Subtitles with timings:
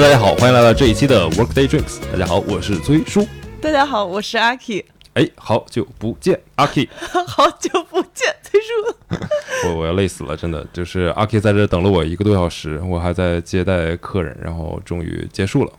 [0.00, 1.98] Hello，大家好，欢迎来到这一期的 Workday Drinks。
[2.12, 3.26] 大家好，我是崔叔。
[3.60, 4.84] 大家好，我是阿 K。
[5.14, 6.88] 哎，好久不见，阿 K。
[7.26, 9.16] 好久不见，崔叔。
[9.66, 15.72] 我我要累死了，真的，就是阿 K 在这等了我一个多小时，我还在接待客人，然后终于结束了。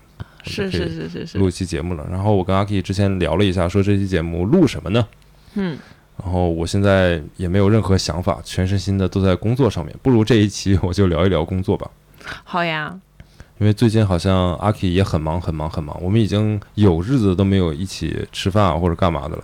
[0.43, 1.37] 是是是是是。
[1.37, 5.07] 录一期节目了，然后我跟阿 K 之前聊了一下，说这期节目录什么呢？
[5.53, 5.77] 嗯。
[6.21, 9.95] 然后我现在也没有任何想法，全身心的都在工作上面。
[10.03, 11.89] 不如这一期我就聊一聊工作吧。
[12.43, 12.99] 好呀。
[13.59, 19.43] 因为最近好像阿 K 也很忙很忙很忙，我们已经有日子都没有一起吃饭啊或者干嘛的了。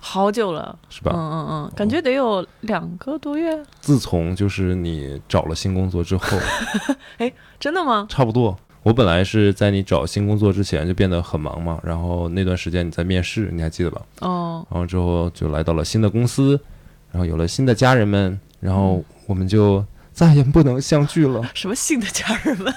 [0.00, 1.12] 好久了，是吧？
[1.14, 3.56] 嗯嗯嗯，感觉得有两个多月。
[3.80, 6.36] 自从就是你找了新工作之后，
[7.18, 8.04] 哎，真的吗？
[8.10, 8.58] 差不多。
[8.82, 14.02] 我本来是在你找新工作之前就变得很忙嘛，然后那段时间你在面试，你还记得吧？
[14.22, 14.66] 哦。
[14.68, 16.60] 然后之后就来到了新的公司，
[17.12, 21.40] 然后有了新的家人们，然后我们就再也不能相聚了。
[21.54, 22.74] 什么新的家人们？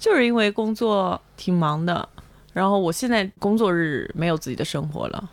[0.00, 2.08] 就是因为工作挺忙的，
[2.54, 5.30] 然后我现在工作日没有自己的生活了。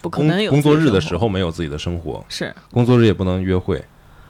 [0.00, 3.84] 不可能有工作日的时候没有自己的生活，是工作日也不能约会，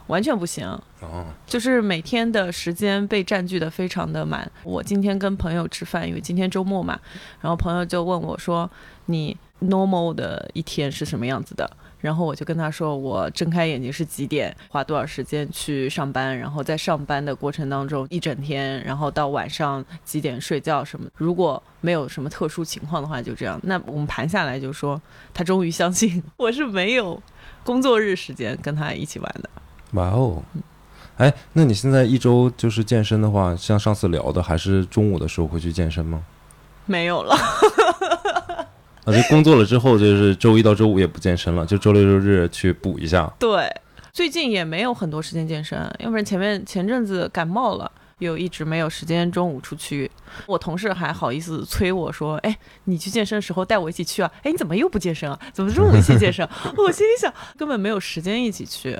[0.07, 0.67] 完全不行。
[1.01, 4.51] 哦，就是每天的时间被占据的非常的满。
[4.65, 6.99] 我今天跟朋友吃饭，因为今天周末嘛，
[7.43, 8.69] 然后朋友就问我说
[9.05, 21.09] ：“你 normal 的一天是什么样子的？”然后我就跟他说，我睁开眼睛是几点，花多少时间去上班，然后在上班的过程当中一整天，然后到晚上几点睡觉什么。
[21.17, 23.61] 如果没有什么特殊情况的话，就这样。
[23.65, 25.01] 那我们盘下来就说，
[25.35, 27.21] 他终于相信我是没有
[27.65, 29.51] 工作日时间跟他一起玩的。
[29.93, 30.43] 哇哦，
[31.17, 36.23] 哎，那你现在一周就是健身的话，像上次聊的，还是中午的时候会去健身吗？
[36.87, 37.37] 没有了。
[39.09, 43.33] 啊，就工作了之后，就是周一到周五也不健身了，就周六周日去补一下。
[43.39, 43.67] 对，
[44.13, 50.11] 最近也没有很多时间健身，要不然前面前阵子感冒了，又一直没有时间中午出去。
[50.45, 54.31] 我同事还好意思催我说：“哎，你去健身的时候带我一起去啊？
[54.43, 55.39] 哎，你怎么又不健身啊？
[55.55, 56.47] 怎么中午一起健身？”
[56.77, 58.95] 我心里想，根本没有时间一起去。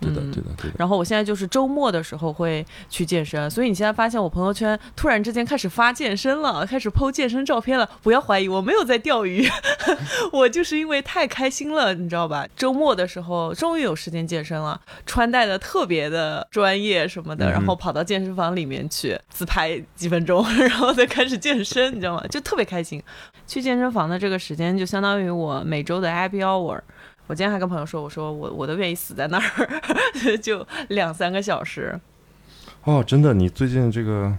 [0.00, 0.76] 对的，对的，对的。
[0.78, 7.88] 然后我现在就是周末的时候会去健身，所以你现在发现我朋友圈突然之间开始发健身了，开始 PO 健身照片了。
[8.02, 9.46] 不要怀疑，我没有在钓鱼，
[10.32, 12.46] 我就是因为太开心了，你知道吧？
[12.56, 22.24] 周末的时候终于有时间健身了，穿戴的特别的专业什么的，然后跑到健身房里面去自拍几分钟，然后再开始健身，你知道吗？
[22.28, 23.02] 就特别开心。
[23.46, 26.80] 去健身房的这个时间就相当于我每周的 Happy Hour。
[27.26, 29.82] 我今天还跟朋友说，我说我我都愿意死在那儿，
[30.40, 31.98] 就两三个小时。
[32.84, 34.32] 哦，真的，你最近这个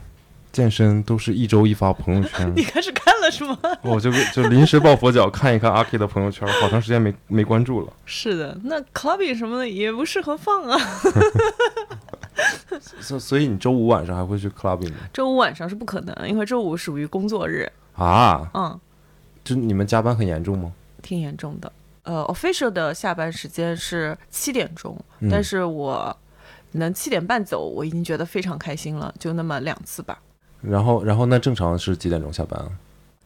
[0.54, 2.50] 健身都是一周一发朋友圈？
[2.56, 3.58] 你开始看了是吗？
[3.82, 7.92] 我就就临时抱佛脚看一看阿 K 的朋友圈，好长时间没没关注了。
[8.06, 10.80] 是的，那 clubbing 什么的也不适合放啊。
[13.02, 14.98] 所所以你周五晚上还会去 clubbing 吗？
[15.12, 18.50] 周五晚上是不可能，因为周五属于工作日啊。
[18.54, 18.80] 嗯，
[19.44, 20.72] 就你们加班很严重吗？
[21.02, 21.70] 挺严重的。
[22.08, 24.98] 呃，official 的下班时间是七点钟，
[25.30, 26.16] 但是我
[26.72, 30.18] 能七点半走，我已经觉得非常开心了，就那么两次吧。
[30.62, 32.58] 然后，然后那正常是几点钟下班？
[32.58, 32.72] 啊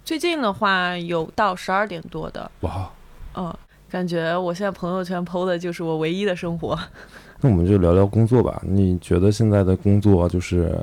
[0.03, 2.50] 最近的话有到十二点多的。
[2.62, 2.92] 哇，
[3.36, 3.56] 嗯，
[3.88, 6.75] 感觉我现在朋友圈 PO 的就是我唯一的生活。
[7.40, 8.59] 那我们就聊聊工作吧。
[8.66, 10.75] 你觉得现在的工作就是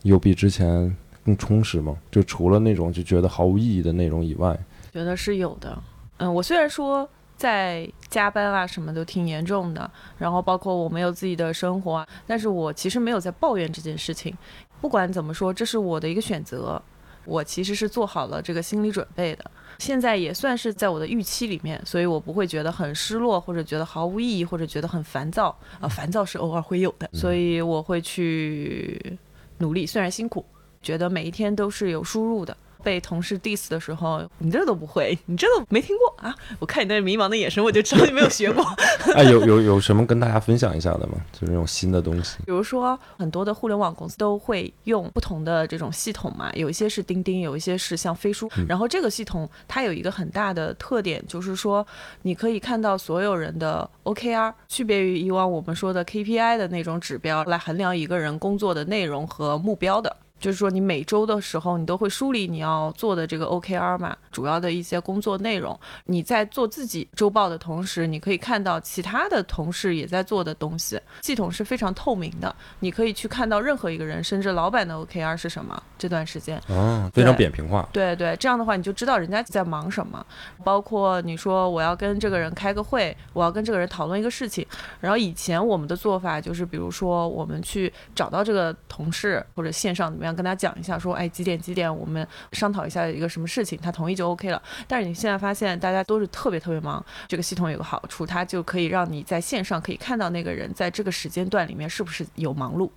[0.00, 1.94] 有比之前更充实吗？
[2.10, 4.58] 就除了那种就觉得毫无意义的内容以外，
[4.94, 5.78] 觉得是有的。
[6.16, 7.06] 嗯，我虽然说。
[7.36, 9.90] 在加班啊，什么都挺严重的。
[10.18, 14.36] 然后包括我没有自己的生活啊，但是我其实没有在抱怨这件事情。
[14.80, 16.80] 不管怎么说，这是我的一个选择，
[17.24, 19.50] 我其实是做好了这个心理准备的。
[19.78, 25.88] 现在也算是在我的预期里面，所以我不会觉得很失落，或者觉得毫无意义，或者觉得很烦躁啊。
[25.88, 29.18] 烦躁是偶尔会有的，所以我会去
[29.58, 30.44] 努力，虽然辛苦，
[30.80, 32.56] 觉得每一天都是有输入的。
[32.84, 36.34] 被同事 diss 的时候，你这都不会，你这都没听过啊？
[36.58, 38.64] 我看你那迷茫的眼神，我就知道你没有学过。
[39.16, 41.14] 哎，有有有什么跟大家分享一下的吗？
[41.32, 42.36] 就是那种新的东西。
[42.44, 48.50] 比如说，很多的互联网公司都会用不同的这种系统嘛，有一些是钉钉，有一些是像飞书。
[48.68, 51.86] 然后这个系统它有一个很大的特点，就是说
[52.22, 60.14] 你可以看到所有人的 OKR，区别于以往我们说的 KPI 的那种指标来衡量一个人工作的内容和目标的。
[60.44, 65.74] 就是说，你每周的时候，你都会梳理你要做的这个 OKR 嘛，主要的一些工作内容。
[66.04, 71.00] 你在做自己周报的同时，你可以看到其他的同事也在做的东西。
[71.22, 75.82] 系统是非常透明的，你可以去看到任何一个人，甚至老板的 OKR 是什么。
[75.96, 77.88] 这段时间，哦，非常扁平化。
[77.90, 80.22] 对对，这样的话你就知道人家在忙什么。
[80.62, 84.66] 包括你说我要跟这个人开个会，我要跟这个人讨论一个事情。
[85.00, 90.33] 然后以前我们的做法就是，比如说我们去找到这个同事或者线上怎么样。
[90.34, 94.60] 跟他讲一下，说，哎，几点几点我们商讨一下一个什么事情，他同意就 OK 了。
[94.88, 102.90] 但是你现在发现大家都是特别特别忙，这个系统有个好处，它就可以让你在线上可以看到那个人在这个时间段里面是不是有忙碌。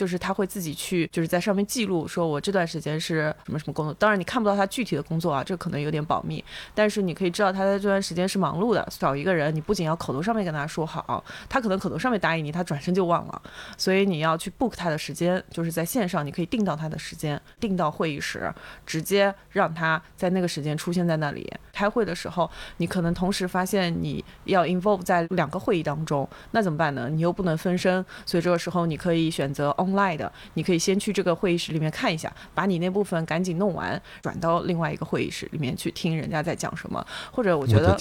[0.00, 3.92] 就是他会自己去，就是在上面记录，说我这段时间是什么什么工作。
[3.98, 6.42] 当然你看不到他具体的工作啊，这可能有点保密。
[6.74, 8.88] 但是你可以知道他在这段时间是忙碌的。
[8.98, 13.42] 找一个人，你不仅要口头上面跟他说好，他可能口头上面答应你，他转身就忘了。
[13.76, 18.50] 所以你要去 book 他的时间，就是在线上，你可以定到他的时间，定到会议室，
[18.86, 21.46] 直接让他在那个时间出现在那里。
[21.74, 27.10] 开会的时候，你可能同时发现你要 involve 在两个会议当中，那怎么办呢？
[27.10, 29.89] 你又不能分身，所以这个时候你可以选择 on。
[29.92, 37.04] 外的，你可以先去这个会议室里面看一下，把你那部分赶紧弄完，转到另外一个会议室里面去听人家在讲什么。
[37.32, 37.96] 或者我觉得，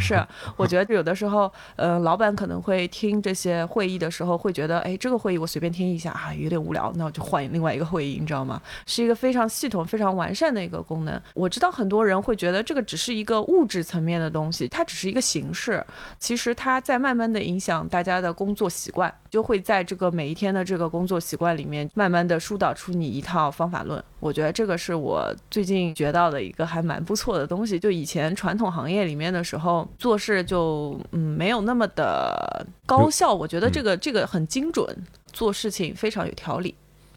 [0.00, 0.24] 是，
[0.56, 8.60] 我觉得有的时候，呃，老板可能会听这些会议的时候，会觉得，哎，这个会议我随便听一下啊，有点无聊，那我就换另外一个会议，你知道吗？
[8.86, 11.20] 是一个非常系统、非常完善的一个功能。
[11.34, 15.84] 我知道很多人会觉得这个只是一个物质层面的东西，它只是一个形式，
[16.18, 21.21] 其实它在慢慢的影响大家的工作习惯，就会在这个每一天的这个工作。
[21.22, 27.78] 习惯里面慢慢的疏导出你一套方法论，我觉得这个是我最近学到的一个还蛮不错的东西。
[27.78, 34.84] 就以前传统行业里面的时候做事就嗯没有那么的高效，我觉得这个这个很精准，
[35.32, 36.74] 做事情非常有条理。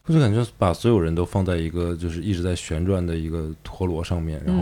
[0.08, 4.62] 我就感觉把所有人都放在一个就是一直在旋转的一个陀螺上面，然后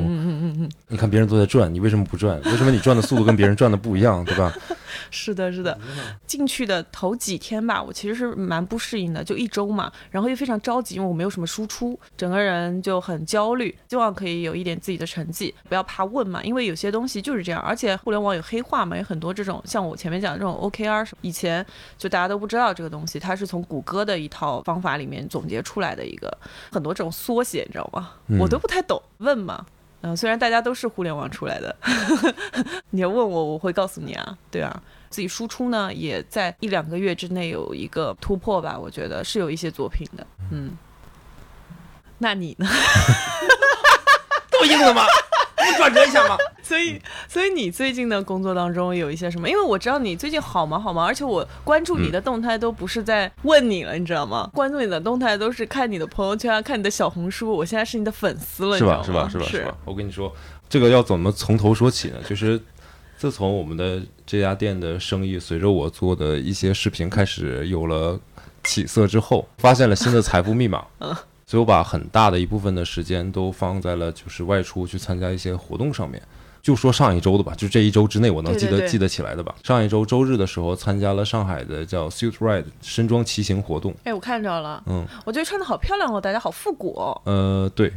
[0.88, 2.40] 你看别人都在转，你为什么不转？
[2.46, 4.54] 为什么你转的速度跟别人转的不一样，对吧？
[5.12, 5.78] 是的，是的。
[6.26, 21.66] 进去的头几天吧，我其实是蛮不适应的，就一周嘛，然后又非常着急，因为我没有什么输出，整个人就很焦虑，希望可以有一点自己的成绩，不要怕问嘛，因为有些东西就是这样，而且互联网有黑化嘛，有很多这种像我前面讲的这种 OKR 什么，以前
[21.98, 25.28] 就大家都不知道这个东西，它是从谷歌的一套方法里面。
[25.34, 26.32] 总结出来的一个
[26.72, 28.12] 很多这种缩写，你知道吗？
[28.40, 29.66] 我都不太懂，问嘛。
[30.02, 31.76] 嗯，虽然大家都是互联网出来的，
[32.92, 34.38] 你要问我，我会告诉你啊。
[34.52, 38.78] 对啊，自己输出呢，也在一两个月之内有一个突破吧。
[38.78, 40.28] 我觉得是有一些作品的。
[40.52, 40.78] 嗯，
[42.20, 42.68] 那你呢？
[44.52, 45.04] 这么硬的吗？
[45.72, 46.38] 不转折一下吗？
[46.64, 49.50] 所以，所以你最近的工作当中有一些什么？
[49.50, 54.50] 因为我知道你最近好忙好忙，而且我关注你的动态都不是在问你了，你知道吗？
[54.54, 57.52] 关注你的动态都是看你的朋友圈，看你的小红书。
[57.52, 59.02] 我现在是你的粉丝了，是吧？
[59.06, 59.28] 是吧？
[59.30, 59.46] 是吧？
[59.46, 59.78] 是吧？
[59.86, 60.34] 我跟你说，
[60.70, 62.18] 这个要怎么从头说起呢？
[62.28, 62.60] 就是
[63.18, 68.20] 自从我们的这家店的生意随着我做的一些视频开始有了
[68.64, 70.86] 起色之后，发现了新的财富密码。
[71.00, 71.16] 嗯。
[71.46, 76.22] 所以我把很大的一部分的时间都放在了就是外出去参加一些活动上面。
[76.62, 79.54] 就说上一周的吧，就这一周之内我能记得记得起来的吧。
[79.64, 83.94] 上一周周日的时候参加了上海的叫 Suit Ride 身装骑行活动。
[84.06, 87.22] 哎，我看着了，嗯，我觉得穿的好漂亮哦，大家好复古哦。
[87.26, 87.92] 呃，对。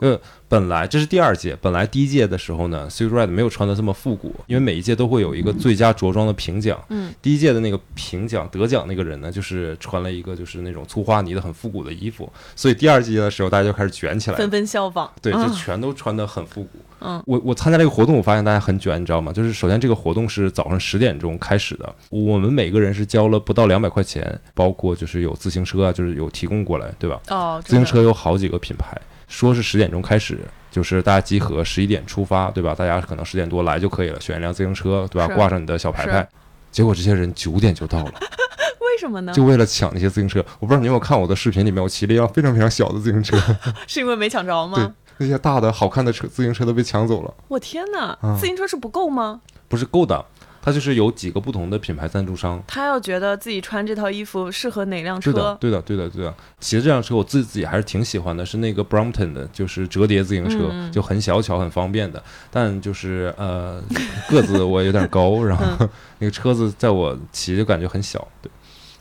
[0.00, 6.82] 呃，本来这是第二届，本来第一届的时候呢，Suit Red 没有穿的这么复古，因为每一届都会有一个最佳着装的评奖。
[6.88, 15.10] 嗯，第一届的那个评奖得奖那个人呢，就是穿了一个就是那种粗花呢的很复古的衣服，所以第二届的时候大家就开始卷起来，纷纷效仿。
[15.22, 16.70] 对，就全都穿的很复古。
[17.02, 19.32] 嗯，我我参加这个活动，我发现大家很卷，你知道吗？
[19.32, 27.18] 就是首先这个活动是早上十点钟开始的，我们每个人是交了不到两百块钱，包括就是有自行车啊，就是有提供过来，对吧？
[27.28, 29.00] 哦，自行车有好几个品牌。
[29.30, 30.38] 说是十点钟开始，
[30.70, 32.74] 就是大家集合，十一点出发，对吧？
[32.74, 35.32] 大家可能十点多来就可以了，选一辆自行车，对吧？
[35.34, 36.28] 挂上你的小牌牌。
[36.72, 38.12] 结果这些人九点就到了，
[38.80, 39.32] 为什么呢？
[39.32, 40.44] 就为了抢那些自行车。
[40.58, 43.36] 我不知道你有没有看我的视频，里面我骑了一辆非常非常小的自行车，
[43.86, 44.76] 是因为没抢着吗？
[44.76, 47.34] 对，那些大的好看的车自行车都被抢走了。
[47.48, 48.18] 我天哪！
[48.38, 49.40] 自行车是不够吗？
[49.68, 50.24] 不是够的。
[50.62, 55.32] 他就是有几个不同的品牌赞助商，他要觉得自己穿这套衣服适合哪辆车？
[55.32, 56.34] 对的，对的，对的，对的。
[56.60, 62.22] 骑的这辆车我自己还是挺喜欢的，是那个 Brompton 的，就是折叠自行车，就很小巧、很方便的。
[62.50, 63.82] 但就是呃，
[64.28, 65.88] 个子我有点高， 然后
[66.18, 68.26] 那个车子在我骑就感觉很小。
[68.42, 68.50] 对，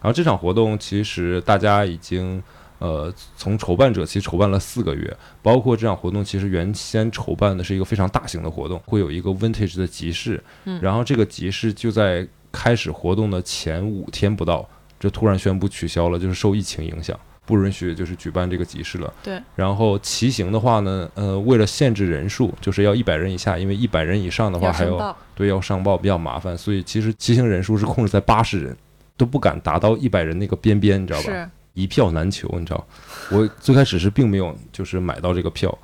[0.02, 2.42] 然后这场活动其实大家已经。
[2.80, 14.68] 呃，从筹办者其实筹办了四个月，包括这场活动，其实原先筹办的是一个非常大型的活动，会有一个 vintage 的集市，嗯，然后这个集市就在开始活动的前五天不到，
[15.00, 19.14] 就突然宣布取消了，就是受疫情影响，不允许就是举办这个集市了。
[19.22, 19.42] 对。
[19.56, 28.76] 然后骑行的话呢，呃，为了限制人数，就是要一百人以下，因为一百人以上的话还要对要上报比较麻烦，所以其实骑行人数是控制在八十人，
[29.18, 31.52] 都不敢达到一百人那个边边，你知道吧？
[31.80, 31.84] 是。
[31.84, 32.88] 一票难求，你知道，
[33.32, 35.78] 我最开始是并没有就是买到这个票，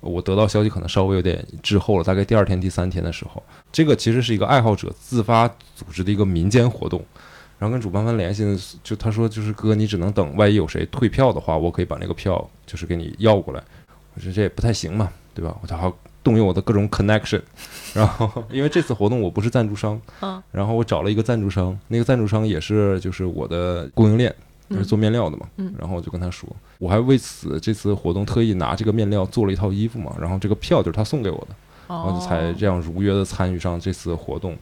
[0.00, 7.04] 我得到消息可能稍微有点滞后了，大概第二天、第三天的时候，这个其实是一个爱好者自发组织的一个民间活动，
[7.58, 13.62] 然然后跟主办方联系，就他说就是哥，你只能等，万一有谁退票的话，我可以把那个票就是给你要过来。
[14.14, 15.56] 我说这也不太行嘛，对吧？
[15.62, 15.90] 我就好
[16.22, 17.40] 动用我的各种 connection，
[17.96, 24.34] 然后因为这次活动我不是赞助商，嗯，然后我找了一个赞助商，那个赞助商也是就是我的供应链，
[24.70, 31.54] 是做面料的嘛，嗯，然后我就跟他说，我还为此这次活动特意拿这个面料做了一套衣服嘛，然后这个票就是他送给我的，
[31.88, 34.56] 然后才这样如约的参与上这次活动，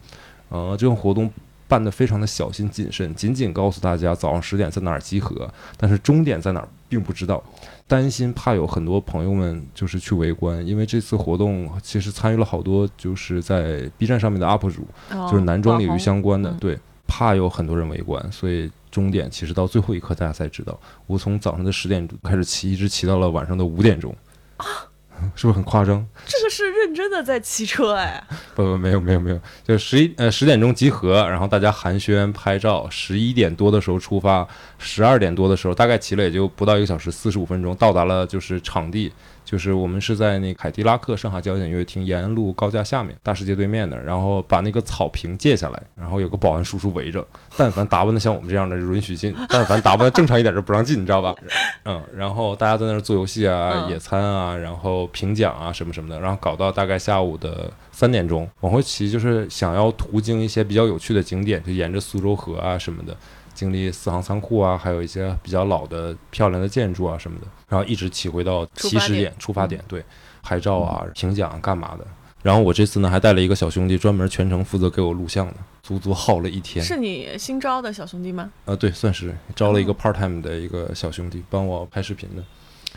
[0.49, 1.31] 呃，这种活动。
[1.65, 7.41] 办得非常的小心谨慎，仅仅告诉大家早上十点在哪儿集合，但是终点在哪儿并不知道，
[7.87, 20.79] 担心怕有很多朋友们就是去围观，因为这次活动其实参与了好多就是在 B 站上面的 UP 主，就是男装领域相关的，对，怕有很多人围观，所以终点其实到最后一刻大家才知道。
[21.07, 24.15] 我从早上的十点钟开始骑，一直骑到了晚上的五点钟。
[24.57, 24.65] 啊
[25.35, 26.05] 是不是很夸张？
[26.25, 28.21] 这个是认真的在骑车哎！
[28.55, 34.45] 不 不，没有没有没有，就十一呃十点钟集合，然后大家寒暄拍照，十一点多的时候出发，
[34.77, 39.13] 十二点多的时候大概骑了也就不到一个小时，四十五分钟到达了就是场地。
[39.53, 47.23] 就是我们是在那凯迪拉克上海交响音乐厅延安路高架下面大世界对面的，然后把那个草坪借下来，然后有个保安叔叔围着，
[47.55, 51.35] 但凡打扮的像我们这样的允许进，但凡打扮的正常一点就不让进，你知道吧？
[51.85, 63.15] 嗯，然后大家在那儿做游戏啊、野餐啊，然后评奖啊什么什么的，然后搞到大概下午的三点钟往回骑，就是想要途经一些比较有趣的景点，就沿着苏州河啊什么的。
[63.63, 70.03] 经历四行仓库啊，还有一些比较老的漂亮的建筑啊什么的，然后一直骑回到起始点出发点，对，
[70.41, 72.05] 拍照啊、评奖干嘛的。
[72.41, 76.83] 然后我这次呢还带了一个小兄弟，专门全程负责给我录像的，足足耗了一天。
[76.83, 78.51] 是你新招的小兄弟吗？
[78.65, 82.43] 呃，对，算是招了一个 part time 的一个小兄弟，帮我拍视频的。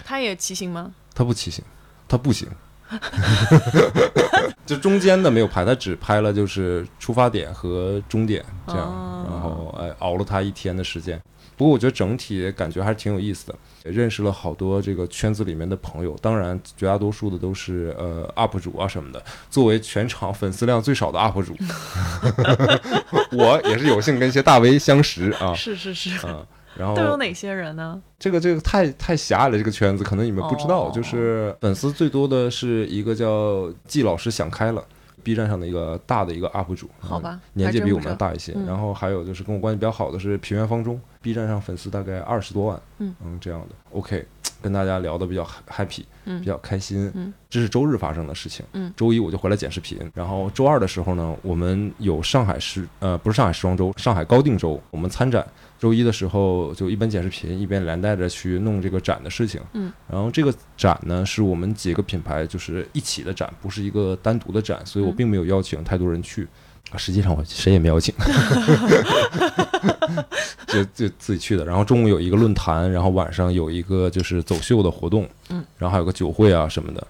[0.04, 0.92] 他也骑行吗？
[1.14, 1.64] 他不骑行，
[2.08, 2.48] 他不行。
[4.66, 9.15] 就中间的没有拍，他只拍了就是出发点和终点这样，
[9.76, 11.20] 哎熬了他一天的时间。
[11.56, 13.54] 不过我觉得整体感觉还是挺有意思的，
[13.84, 16.14] 也认识了好多这个圈子里面的朋友。
[16.20, 19.22] 当然，绝大多数的都是呃 UP 主啊什么的。
[19.48, 21.56] 作为全场粉丝量最少的 UP 主，
[23.32, 25.54] 我也是有幸跟一些大 V 相识啊。
[25.56, 26.46] 是是是，嗯。
[26.76, 27.98] 然后都有哪些人呢？
[28.18, 34.84] 这个这个太太狭隘了，这个圈子可能你们不知道，就是粉丝最多的是一个叫季老师想开了
[35.26, 38.52] ，B 站上的一个大的一个 UP 主，好吧，年纪比我们大一些。
[38.64, 43.74] 然后还有就是跟我关系比较好的是平原方中，B 站上粉丝大概二十多万，嗯嗯这样的。
[43.90, 44.24] OK，
[44.62, 47.10] 跟大家聊的比较 happy，比较开心。
[47.16, 48.64] 嗯，这是周日发生的事情。
[48.74, 55.44] 嗯，周一我就回来剪视频，然后周二的时候呢，我们有上海时呃不是上海时装周，上海高定周，我们参展。
[55.78, 66.48] 周一的时候就一边剪视频一边连带着去弄这个展的事情，嗯，然后这个展呢是我们几个品牌就是一起的展，不是一个单独的展，所以我并没有邀请太多人去，
[66.96, 68.14] 实际上我谁也没邀请，
[70.68, 71.64] 就就自己去的。
[71.64, 77.06] 然后中午有一个论坛，然后晚上有一个就是走秀的活动，嗯，然后还有个酒会啊什么的。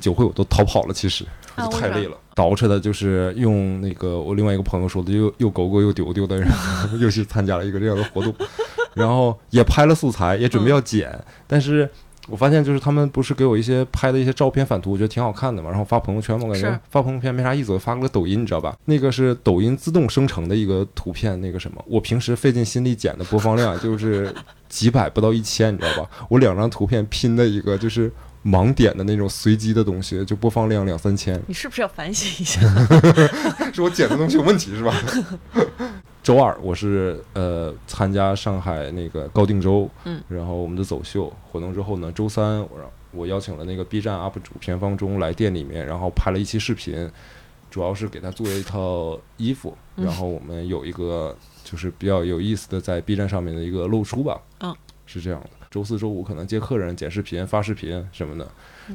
[0.00, 1.24] 酒会我都逃跑了，其实
[1.72, 8.32] 太累了，倒饬的就是用那个我另外一个朋友说的，又又狗狗又丢丢的，然后又去参加了一个这样的活动，
[8.94, 11.18] 然后也拍了素材，也准备要剪，
[11.48, 11.90] 但是
[12.28, 18.76] 我发现就是他们不是给我一些拍的一些照片反图，我觉得挺好看的嘛，然后发朋友圈嘛，感觉发朋友圈没啥意思，我发个抖音，你知道吧？
[18.84, 24.34] 那个是抖音自动生成的一个图片，那个什么，我平时费尽心力剪的播放量就是
[24.68, 26.10] 几百不到一千，你知道吧？
[26.28, 28.12] 我两张图片拼的一个就是。
[28.46, 31.38] 盲点的那种随机的东西，就播放量两三千。
[31.48, 32.60] 你是不是要反省一下？
[33.74, 34.94] 是我剪的东西有问题是吧？
[36.28, 47.10] 周二我是呃参加上海那个高定周，嗯，然后我们的走秀活动之后呢，周三我让我邀请了那个 B 站 UP 主田方中来店里面，然后拍了一期视频，
[47.70, 55.48] 主要是给他做一套衣服，然后我们有一个就是比较有意思的在 B 站上面的一个露出吧，嗯，是这样的。
[55.70, 58.46] 周四周五可能接客人、剪视频、发视频什么的，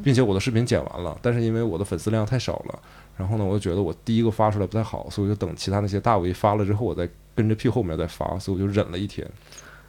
[0.03, 2.79] 并且我的视频剪完了，但是因为我的粉丝量太少了，
[3.17, 9.27] 然后呢，我就觉得我第一个发出来不太好，所以我就等其他那些大 V 发了之后，我再跟着屁后面在发，所以我就忍了一天。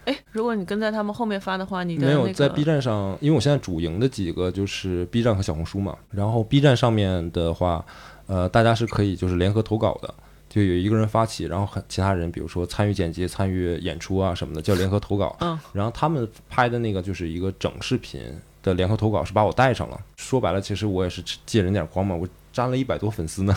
[0.05, 7.85] 哎，如果你跟在他们后面发的话，你没有在 B 站上，因为我现在主营的几个就是 B 站和小红书嘛，然后 B 站上面的话，
[8.27, 10.13] 呃，大家是可以就是联合投稿的。
[10.47, 15.37] 就有一个人发起，然后很其他人，比如说参与剪辑、参与演出啊什么的，叫联合投稿。
[15.41, 18.23] 嗯，然后他们拍的那个就是一个整视频
[18.63, 20.01] 的联合投稿，是把我带上了。
[20.17, 23.55] 说白了，其实我也是借人点光嘛，我沾了一百多粉丝呢。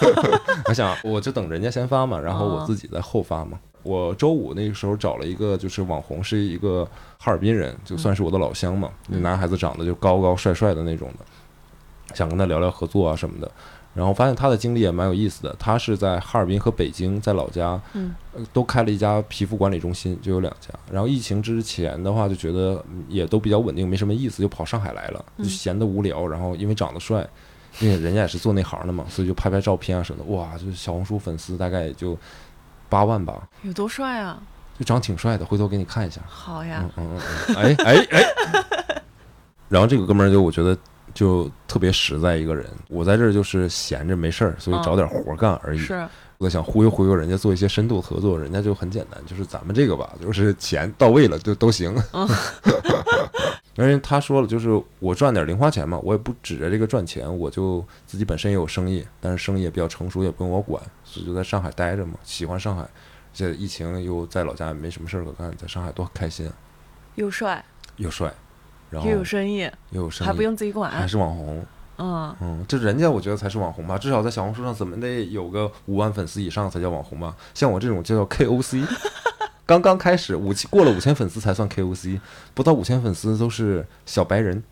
[0.66, 3.60] 我想，我就等人家先发嘛，然后我自己在后发嘛。
[3.82, 8.88] 我周五那个时候找了一个就是网红，是一个哈尔滨人，就算是我的老乡嘛。
[9.08, 13.50] 那男孩子长得就高高帅帅的那种的，想跟他聊聊合作啊什么的。
[13.94, 20.70] 然后发现他的经历也蛮有意思的，他是在哈尔滨和北京在老家，嗯呃都开了一家皮肤管理中心，就有两家。
[20.90, 26.26] 然后疫情之前的话，就觉得嗯也都比较稳定，没什么意思，就跑上海来了，就嗯闲得无聊。
[26.26, 27.28] 然后因为长得帅，
[27.80, 30.30] 因为人家也是做那行的嘛，所以就拍拍照片啊什么的。
[30.30, 32.16] 哇，就是小红书粉丝大概也就
[32.88, 34.40] 八万吧，有多帅啊！
[34.78, 36.20] 就长挺帅的，回头给你看一下。
[36.26, 39.02] 好呀嗯，嗯嗯， 哎哎哎，
[39.68, 40.76] 然后这个哥们儿就我觉得
[41.14, 45.78] 就特别实在一个人，我在这儿就是闲着没事儿，所以找点活儿干而已。
[45.78, 46.06] 是
[46.38, 51.94] 我想忽悠忽悠人家做一些深度合作，人家就很简单，就是咱们这个吧，就是钱到位了就都行。
[52.12, 52.28] 嗯
[53.76, 62.82] 而且他说了，就是我赚点零花钱嘛，我也不指着这个赚钱，我就自己本身也有生意，但是生意也比较成熟，也不用我管，所以就在上海待着嘛，喜欢上海。
[62.82, 66.52] 而且疫情又在老家也没什么事儿可干，在上海多开心啊！
[67.14, 67.64] 又帅
[67.96, 68.30] 又帅，
[68.90, 69.60] 然后又有生意，
[69.90, 71.06] 又有生意，还不用自己管还。
[71.06, 71.64] 是网红。
[71.96, 77.34] 嗯，嗯，这人家我觉得才是网红吧，至少在小红书上怎么得有个五万粉丝以上才叫网红吧？
[77.54, 78.84] 像我这种就叫 KOC，
[79.72, 82.20] 刚刚开始五千过了五千粉丝才算 KOC，
[82.52, 84.62] 不到五千粉丝都是小白人，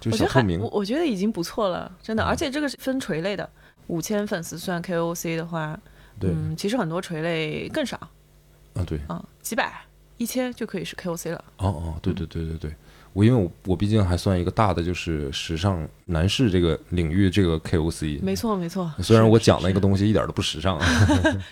[0.00, 0.68] 就是小透明我。
[0.70, 2.24] 我觉得已经不错了，真的。
[2.24, 3.48] 嗯而且这个是分垂类的，
[3.86, 5.78] 五千粉丝算 KOC 的话，
[6.18, 7.96] 对，嗯，其实很多垂类更少，
[8.74, 9.72] 啊对，啊，几百、
[10.16, 11.44] 一千就可以是 KOC 了。
[11.58, 12.74] 哦哦，对对对对对，
[13.12, 18.92] 我因为我我毕竟还算一个大的就是时尚男士这个领域这个 KOC，没错，没错。
[19.00, 20.80] 虽然我讲的一个东西一点都不时尚，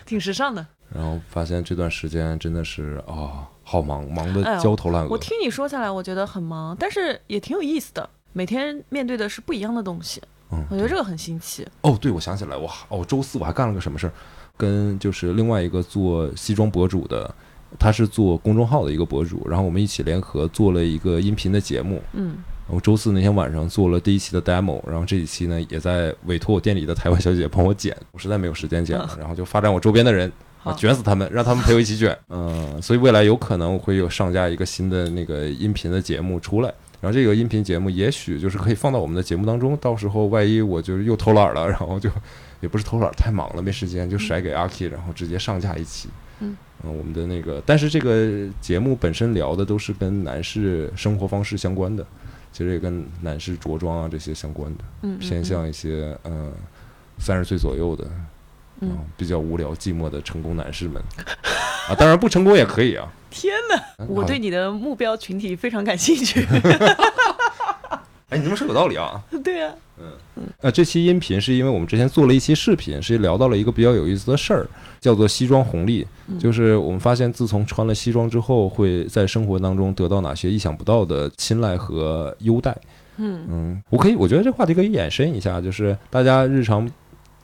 [0.05, 0.65] 挺时尚的。
[0.93, 5.09] 然后发现这段时间真的是啊、好忙，忙得焦头烂额。
[5.09, 8.09] 我听你说下来，我觉得很忙，但是也挺有意思的。
[8.33, 11.65] 每天面对的是不一样的东西，嗯，我觉得这个很新奇。
[11.81, 14.13] 哦，对，我想起来，我哦，周四我还干了个什么事儿，
[14.57, 17.33] 跟就是另外一个做西装博主的，
[17.79, 22.01] 他是做公众号的一个博主，然后我们一起联合做了一个音频的节目。
[22.11, 22.37] 嗯，
[22.67, 30.31] 我周四那天晚上做了第一期的 demo，然后这几期呢也在委托我店里的台湾小姐姐帮我剪，我实在没有时间剪了，然后就发展我周边的人。
[30.65, 32.17] 啊，卷死他们，让他们陪我一起卷。
[32.29, 42.09] 嗯，所以未来有可能会有上架一个新的那个音频的节目出来，然后这个音频节目也许就是可以放到我们的节目当中，到时候万一我就又偷懒了，然后就
[42.59, 46.09] 也不是偷懒，太忙了没时间，就甩给阿 K，然后直接上架一期。
[46.39, 52.05] 嗯我们的那个，但是这个节目本身聊的都是跟男士生活方式相关的，
[52.51, 56.51] 其实也跟男士着装啊这些相关的，偏向一些嗯
[57.17, 58.05] 三十岁左右的，
[58.81, 61.01] 嗯啊比较无聊寂寞的成功男士们
[61.89, 63.07] 啊，当然不成功也可以啊。
[63.29, 66.45] 天哪，我对你的目标群体非常感兴趣。
[68.29, 69.21] 哎，你这么说有道理啊。
[69.43, 69.73] 对啊，
[70.61, 74.67] 呃，这期音频是因为我们之前做了一期视频，是聊到了一个比较有意思的事儿，
[74.99, 76.05] 叫做西装红利。
[76.27, 82.75] 嗯就是我们发现，自从穿了西装之后，会在生活当中得到哪些意想不到的青睐和优待。
[83.17, 86.89] 嗯嗯，我可以，我觉得这个话题可以延伸一下，就是大家日常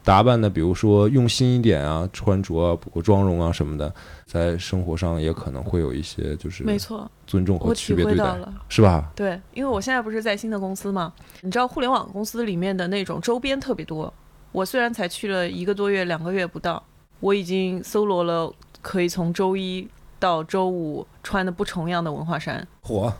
[0.03, 3.93] 打扮的，比如说用心一点啊，穿着啊，包括妆容啊什么的，
[4.25, 8.51] 在生活上也可能会有一些就是没错，尊重和区别对待，了。
[8.67, 9.11] 是吧？
[9.15, 14.11] 对，因为我现在不是在新的公司嘛，你知道互联网公司里面的那种周边特别多。
[14.51, 16.83] 我虽然才去了一个多月、两个月不到，
[17.19, 19.87] 我已经搜罗了可以从周一
[20.19, 22.67] 到周五穿的不重样的文化衫。
[22.83, 23.11] 嚯，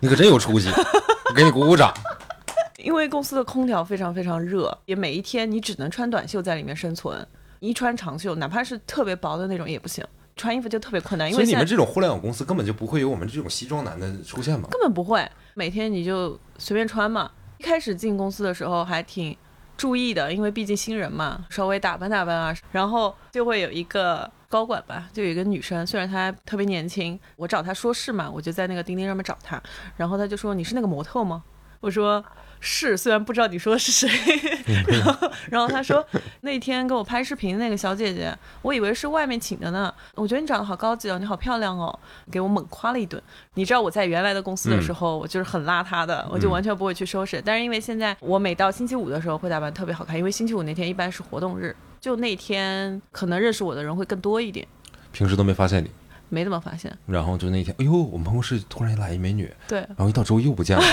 [0.00, 1.94] 你可真有出息，我 给你鼓鼓掌。
[2.78, 7.26] 因为公司的空调非常非常热，也每一天你只能穿短袖在里面生存，
[7.58, 10.04] 一穿长袖，哪怕是特别薄的那种也不行，
[10.36, 11.28] 穿衣服就特别困难。
[11.28, 14.68] 因所以你为现在们这种互联网公司根本就不会有我们这种西装男的出现吗？
[14.70, 17.30] 根本不会，每天你就随便穿嘛。
[17.58, 19.36] 一开始进公司的时候还挺
[19.76, 22.54] 注意的，因为毕竟新人嘛，稍微打扮打扮啊。
[22.70, 29.60] 然后就会有一个高管吧，就有一个女生，虽然她特别年轻，我找她说事嘛，我就在那个钉钉上面找她，
[29.96, 31.42] 然后她就说：“你是那个模特吗？”
[31.80, 32.24] 我说。
[32.60, 34.08] 是，虽然不知道你说的是谁，
[34.88, 36.04] 然后然后他说
[36.40, 39.94] 那天跟我拍视频的那个小姐姐，我以为是外面请的呢。
[40.16, 41.96] 我觉得你长得好高级哦，你好漂亮哦，
[42.32, 43.22] 给我猛夸了一顿。
[43.54, 47.40] 你知道我在原来的公司的时候，我就是很邋遢的，我就完全不会去收拾。
[47.40, 54.66] 但是因为现在我每到星期五的时候会打扮特别好看，因为星期五那天一般是活动日，就那天可能认识我的人会更多一点，
[55.12, 55.88] 平时都没发现你，
[56.28, 56.96] 没怎么发现。
[57.06, 60.84] 然后就那天，哎呦，我们办公室突然来一美女，对，然后一到周一又不见了，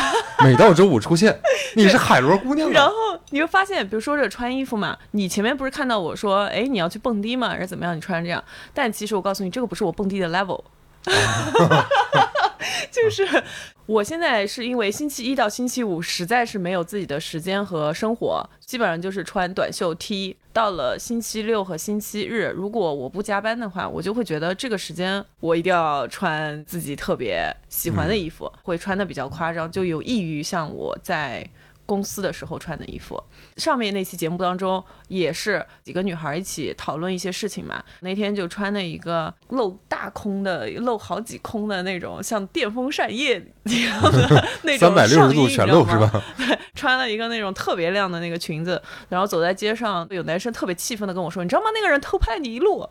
[0.44, 1.38] 每到周五出现，
[1.76, 2.74] 你是海螺姑娘啊？
[2.74, 2.94] 然后
[3.30, 7.96] 你就发现，比如说这穿衣服嘛，你前面不是看到我说，哎，你要去蹦迪嘛，还是怎么样？
[7.96, 8.44] 你穿成这样，
[8.74, 10.62] 但其实我告诉你，这个不是我蹦迪的 level。
[12.92, 13.44] 就是
[13.86, 20.38] 我现在是因为星期一到星期五实在是没有自己的时间和生活，基本上就是穿短袖 T。
[20.52, 31.46] 到了星期六和星期日，如果我不加班的话，我就会觉得这个时间我一定要穿自己特别喜欢的衣服，会穿的比较夸张，就有益于像我在
[31.86, 33.22] 公司的时候穿的衣服。
[33.58, 37.84] 上面那期节目当中也是几个女孩一起讨论一些事情嘛。
[38.02, 46.24] 那天就穿了一个露大空的、露好几空的那种，像电风扇叶一样的 那种三百六十度全露是吧？
[46.38, 51.68] 对， 穿了一个那种特别亮的那个裙子，然后走在街上，有男生特别气愤的跟我说：“你知道吗？
[51.74, 52.88] 那个人偷拍你一路。”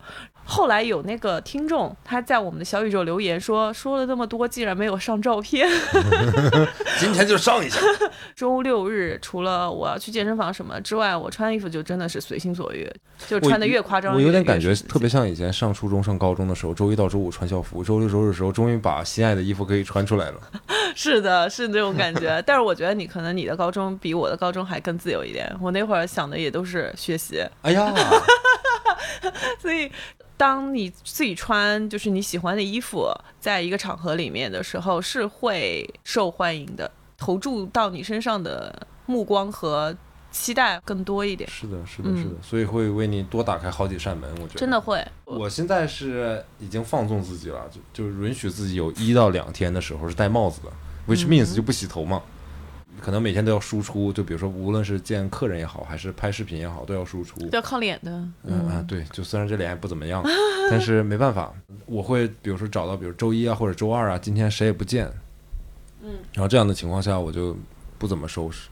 [0.47, 5.67] 后来有那个听众他在我们的小宇宙留言说：“说了这么多，竟然没有上照片。
[6.99, 7.79] ”今天就上一下。
[8.35, 12.89] 周六日除了我要去健身房什么之外，我穿衣服就真的是随心所欲，
[13.27, 14.15] 就穿的越夸张。
[14.15, 20.39] 我有点感觉特别像以前上初中、上高中的时候，周一到周五穿校服，周六周日的时候终于把心爱的衣服可以穿出来了。
[20.95, 22.41] 是的，是这种感觉。
[22.45, 25.51] 但是我觉得你可能你的高中比我的高中还更自由一点。
[25.61, 27.43] 我那会儿想的也都是学习。
[27.61, 27.93] 哎呀，
[29.59, 29.91] 所以。
[30.37, 39.95] 当你自己穿就是你喜欢的衣服，在一个场合里面的时候，是会受欢迎的，投注到你身上的目光和
[40.35, 41.49] 期待更多一点。
[41.49, 44.29] 是的，是的，是的，所以会为你多打开好几扇门。
[44.33, 45.01] 我觉得真的会。
[45.23, 50.69] 我现在是已经放纵自己了，就就允许自己有一到两天的时候是戴帽子的
[51.07, 52.21] ，which means 就不洗头嘛。
[53.01, 58.11] 可能每天都要输出，就比如说，无论是见客人也好，还是拍视频也好，都要输出，要靠脸的。
[58.43, 60.23] 嗯啊，对，就虽然这脸也不怎么样，
[60.71, 61.53] 但是没办法，
[61.85, 65.11] 我会比如说找到，比如周一啊或者周二啊，今天谁也不见，
[66.03, 67.55] 嗯，然后这样的情况下，我就
[67.97, 68.69] 不怎么收拾，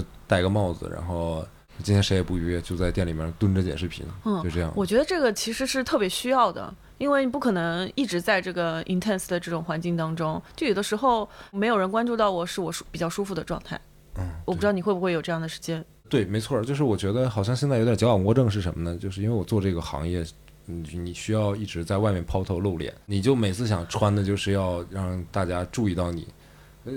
[0.00, 1.46] 就戴个帽子，然后
[1.82, 4.72] 今天谁也不约，就在店里面蹲着剪视频，嗯就这样。
[4.76, 6.74] 我觉得这个其实是特别需要的。
[6.98, 13.78] 因为你不可能一直在这个 intense 的这种环境当中，就有的时候没有人关注到我是我舒比较舒服的状态。
[14.14, 15.84] 嗯，我不知道你会不会有这样的时间。
[16.08, 18.96] 对，没错，就是我觉得好像现在有点矫枉过正是什么呢？
[18.96, 20.24] 就是因为我做这个行业，
[20.64, 26.26] 你你需要一直在外面抛头露脸，你就每次想穿的就是要让大家注意到你。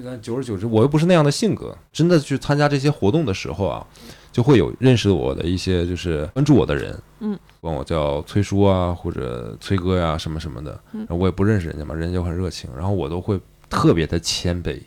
[0.04, 1.76] 但久而久之，我又不是那样的性格。
[1.92, 3.86] 真的去参加这些活动的时候啊，
[4.32, 10.80] 就会有认识我的一些就是关注我的人，嗯，管我叫崔叔啊，或者崔哥呀，什么什么的。
[10.92, 14.80] 然后我也不认识人家嘛，人家就很热情，然后我都会特别的谦卑，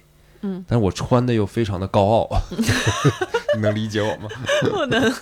[0.42, 2.28] 嗯，但是我穿的又非常的高傲，
[3.54, 4.28] 你能理解我吗？
[4.62, 5.12] 不能。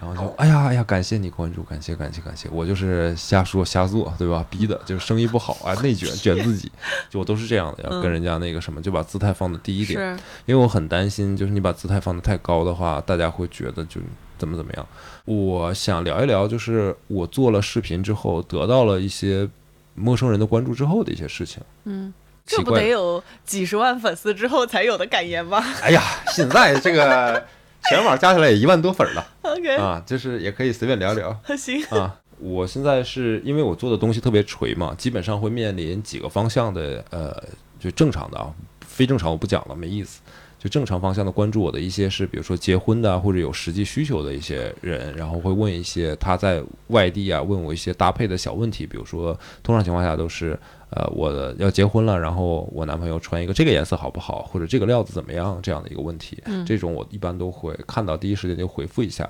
[0.00, 4.42] 然后就哎呀哎呀，感谢你关注，感谢感谢感谢，我就是瞎说瞎做，对吧？
[4.48, 6.72] 逼的，就是生意不好啊，内卷 卷自己，
[7.10, 14.00] 就我都是这样的，要跟人家那个什么，就把姿态放的低一点，因为我很担心，就是你把姿态放的太高的话，大家会觉得就
[14.38, 14.86] 怎么怎么样。
[15.26, 19.46] 我想聊一聊，就是我做了视频之后，得到了一些
[19.94, 21.62] 陌生人的关注之后的一些事情。
[21.84, 22.10] 嗯，
[22.46, 25.62] 这不得有几十万粉丝之后才有的感言吗？
[25.82, 27.44] 哎呀，现在这个。
[27.88, 31.34] 全网加起来也一万多粉了，OK 啊，就是也可以随便聊聊。
[31.56, 37.34] 行啊，我现在是因为我做的东西特别垂嘛，基本上会面临几个方向的，呃，
[37.78, 38.52] 就正常的啊，
[38.86, 40.20] 非正常我不讲了，没意思。
[40.58, 50.58] 就正常方向的关注我的一些是，比如说结婚的或者有实际需求的一些人，然后会问一些他在外地啊，问我一些搭配的小问题，比如说通常情况下都是。
[50.90, 59.28] 呃，我要结婚了，然后我男朋友穿一个这个颜色好不好，或者这个料子怎么样，这样的一个问题，这种我一般都会看到第一时间就回复一下，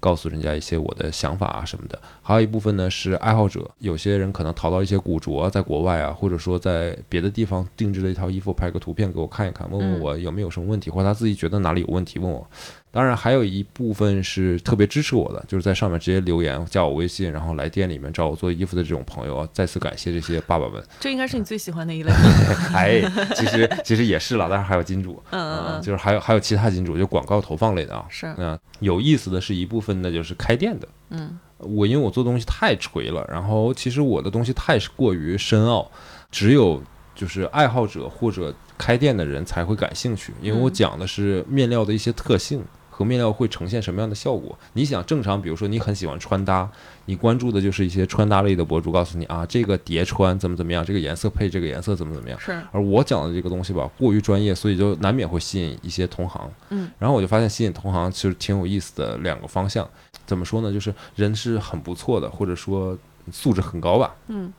[0.00, 1.98] 告诉人家一些我的想法啊什么的。
[2.22, 12.46] 还有一部分呢是爱好者，有些人可能淘到一些古着，在国外啊，或者说在别的地方定制了一套衣服，拍个图片给我看一看，问问我有没有什么问题，或者他自己觉得哪里有问题问我。
[12.90, 20.82] 当然，还有一部分是特别支持我的，就是在上面直接留言加我微信，然后来店里面找我做衣服的这种朋友啊，再次感谢这些爸爸们。
[20.98, 22.10] 这应该是你最喜欢的一类。
[22.74, 23.02] 哎，
[23.36, 28.06] 其实其实也是了，但是还有金主，嗯嗯，就是还有还有其他金主，就广告投放类的啊。
[28.08, 28.32] 是。
[28.38, 30.88] 嗯，有意思的是一部分呢，就是开店的。
[31.10, 31.38] 嗯。
[31.58, 35.90] 我因为我做东西太锤了，然后其实我的东西太过于深奥，
[36.30, 36.82] 只有
[37.14, 42.62] 就是爱好者或者开店的人才会感兴趣，因为我讲的是面料的一些特性。
[42.98, 44.58] 和面料会呈现什么样的效果？
[44.72, 46.68] 你想正常，比如说你很喜欢穿搭，
[47.04, 52.36] 你关注的就是一些穿搭类的博主，告诉你啊，这个叠穿怎么怎么样，这个颜色配这个颜色怎么怎么样。
[52.40, 52.60] 是。
[52.72, 56.50] 而我讲的这个东西吧，过于专业，所以就难免会吸引一些同行。
[56.70, 56.90] 嗯。
[56.98, 59.88] 然后我就发现吸引同行其实挺有意思的两个方向。
[60.26, 60.72] 怎么说呢？
[60.72, 62.98] 就是人是很不错的，或者说
[63.30, 64.12] 素质很高吧。
[64.26, 64.52] 嗯。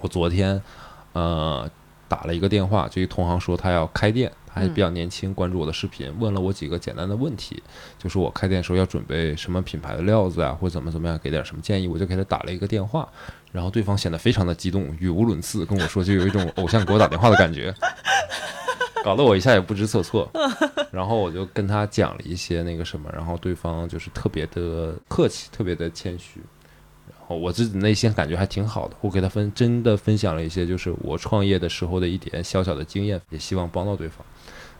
[0.00, 0.62] 我昨天，
[1.12, 1.70] 呃，
[2.08, 4.30] 打了一个电话，就一同行说他要开店。
[4.48, 7.62] 还比较年轻，关注我的视频，问了我几个简单的问题，
[7.98, 13.06] 就是我开店时候要准备什么品牌的料子啊，或者怎么怎么样，给点什么建议，我就给他打了一个电话，
[13.52, 17.70] 然后对方显得非常的激动，语无伦次，跟我说就有一种偶像给我打电话的感觉，
[19.04, 20.26] 搞得我一下也不知所措，
[20.90, 26.40] 然后我就跟他讲了一些那个什么，然后对方就是特别的客气，特别的谦虚。
[27.34, 34.24] 我自己内心感觉还挺好的，我给他分真的分享了一些，就是我创业的时候的一点小小的经验，也希望帮到对方。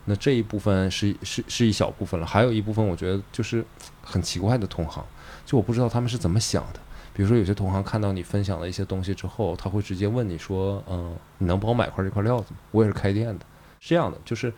[0.05, 3.65] 那这一部分是是是一小部分了，还有一部分我觉得就是
[4.01, 5.05] 很奇怪的同行，
[5.45, 6.81] 就我不知道他们是怎么想的。
[7.13, 12.59] 比如说有些同行看到你分享了一些东西之后，他会直接问你说：“嗯，你能帮我买块这块料子吗？
[12.71, 13.47] 我也是开店的。”
[13.81, 14.53] 是这样的，就是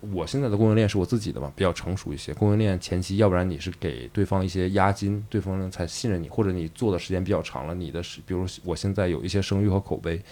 [0.00, 2.32] 我现在的供应链是我自己的嘛，比较成熟一些。
[2.34, 10.22] 供应链前期，要不然你是给对方一些押金，对方才信任你，或者你做的时间比较长了，你的是，比如我现在有一些声誉和口碑，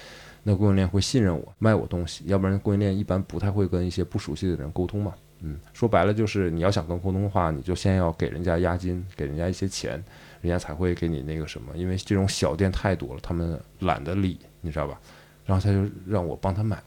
[0.42, 2.24] 那供应链会信任我卖我东西。
[2.26, 5.14] 要不然供应链一般不太会跟一些不熟悉的人沟通嘛。
[5.40, 10.02] 嗯，说白了就是你要想跟沟通的话，你就先要给人家押金，给人家一些钱。
[10.40, 15.00] 人家才会给你那个什么，因为这种小店太多了，他们懒得理，你知道吧？
[15.46, 16.82] 然后他就让我帮他买，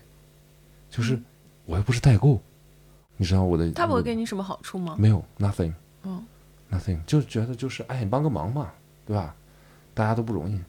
[0.90, 1.18] 就是
[1.66, 2.42] 我又不是代购，
[3.18, 3.72] 你知道我的。
[3.72, 4.96] 他不会给你什么好处吗？
[4.98, 5.74] 没有，nothing，
[6.04, 6.24] 嗯
[6.72, 8.72] ，nothing，就觉得就是哎，你帮个忙嘛，
[9.06, 9.36] 对吧？
[9.94, 10.60] 大家都不容易，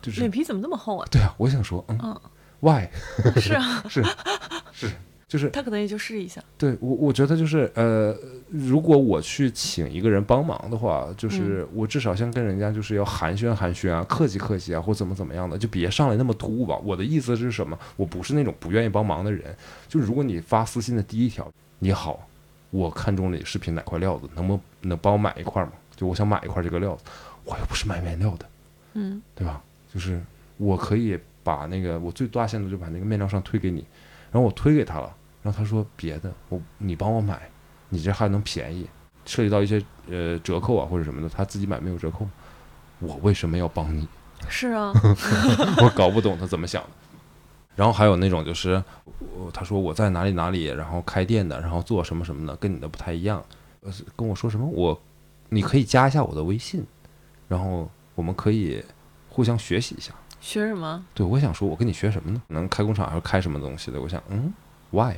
[0.00, 1.08] 就是脸皮怎么那么厚啊？
[1.10, 2.20] 对啊，我想说，嗯
[2.60, 2.86] ，why？
[3.40, 4.04] 是啊， 是
[4.72, 4.90] 是。
[5.28, 6.40] 就是他可能也就试一下。
[6.56, 8.16] 对我，我觉得就是呃，
[8.48, 16.78] 如果我去请一个人帮忙的话，就是我至少先跟人家就是要寒暄寒暄啊，客气客气啊，或怎么怎么样的，就别上来那么突兀吧。
[16.84, 17.76] 我的意思是什么？
[17.96, 19.52] 我不是那种不愿意帮忙的人。
[19.88, 22.26] 就是如果你发私信的第一条，你好，
[22.70, 25.72] 我看中了你视频哪块料子，能不能帮我买一块吗？
[25.94, 27.04] 就我想买一块这个料子，
[27.44, 28.46] 我又不是卖面料的，
[28.94, 29.62] 嗯，对吧？
[29.92, 30.20] 就是
[30.56, 33.84] 我可以把那个我最大限度就把那个面料上推给你。
[34.32, 37.48] 然后我推给他了，然后他说别的，我你帮我买，
[37.88, 38.86] 你这还能便宜，
[39.24, 42.28] 涉及到一些呃折扣啊或者什么的，他自己买没有折扣，
[42.98, 44.06] 我为什么要帮你？
[44.48, 44.92] 是啊，
[45.82, 46.88] 我搞不懂他怎么想的。
[47.76, 48.82] 然后还有那种就是，
[49.52, 53.44] 他说我在哪里哪里，然后开店的，然后做什么什么的，跟你的不太一样，
[53.82, 55.00] 呃，跟我说什么我，
[55.50, 56.84] 你可以加一下我的微信，
[57.46, 58.82] 然后我们可以
[59.28, 60.12] 互相学习一下。
[60.40, 61.04] 学什么？
[61.14, 62.40] 对，我想说，我跟你学什么呢？
[62.48, 64.00] 能开工厂还是开什么东西的？
[64.00, 64.52] 我想，嗯
[64.90, 65.14] ，why？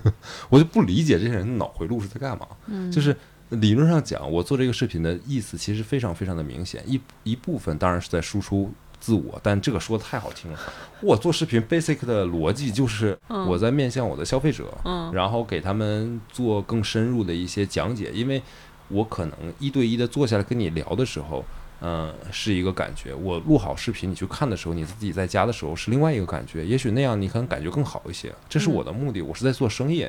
[0.50, 2.46] 我就不理解这些人的脑回路是在干嘛。
[2.66, 3.16] 嗯，就是
[3.50, 8.72] 理论上讲，我做这个视频的意思其实非常非常的明显，一一部分当然是在输出
[9.02, 10.58] 自我，但这个说的太好听了。
[11.02, 18.40] 我做视频 basic 的逻辑就是我在面向我的消费者，嗯，然后给他们做更深入的一些讲解，因为
[18.88, 21.44] 我可能一对一的坐下来跟你聊的时候。
[21.84, 23.12] 嗯，是一个感觉。
[23.12, 26.64] 我录好视频，你去看的时候，你自己在家的时候是另外一个感觉。
[26.64, 28.32] 也许那样你可能感觉更好一些。
[28.48, 30.06] 这是我的目的，我是在做生意。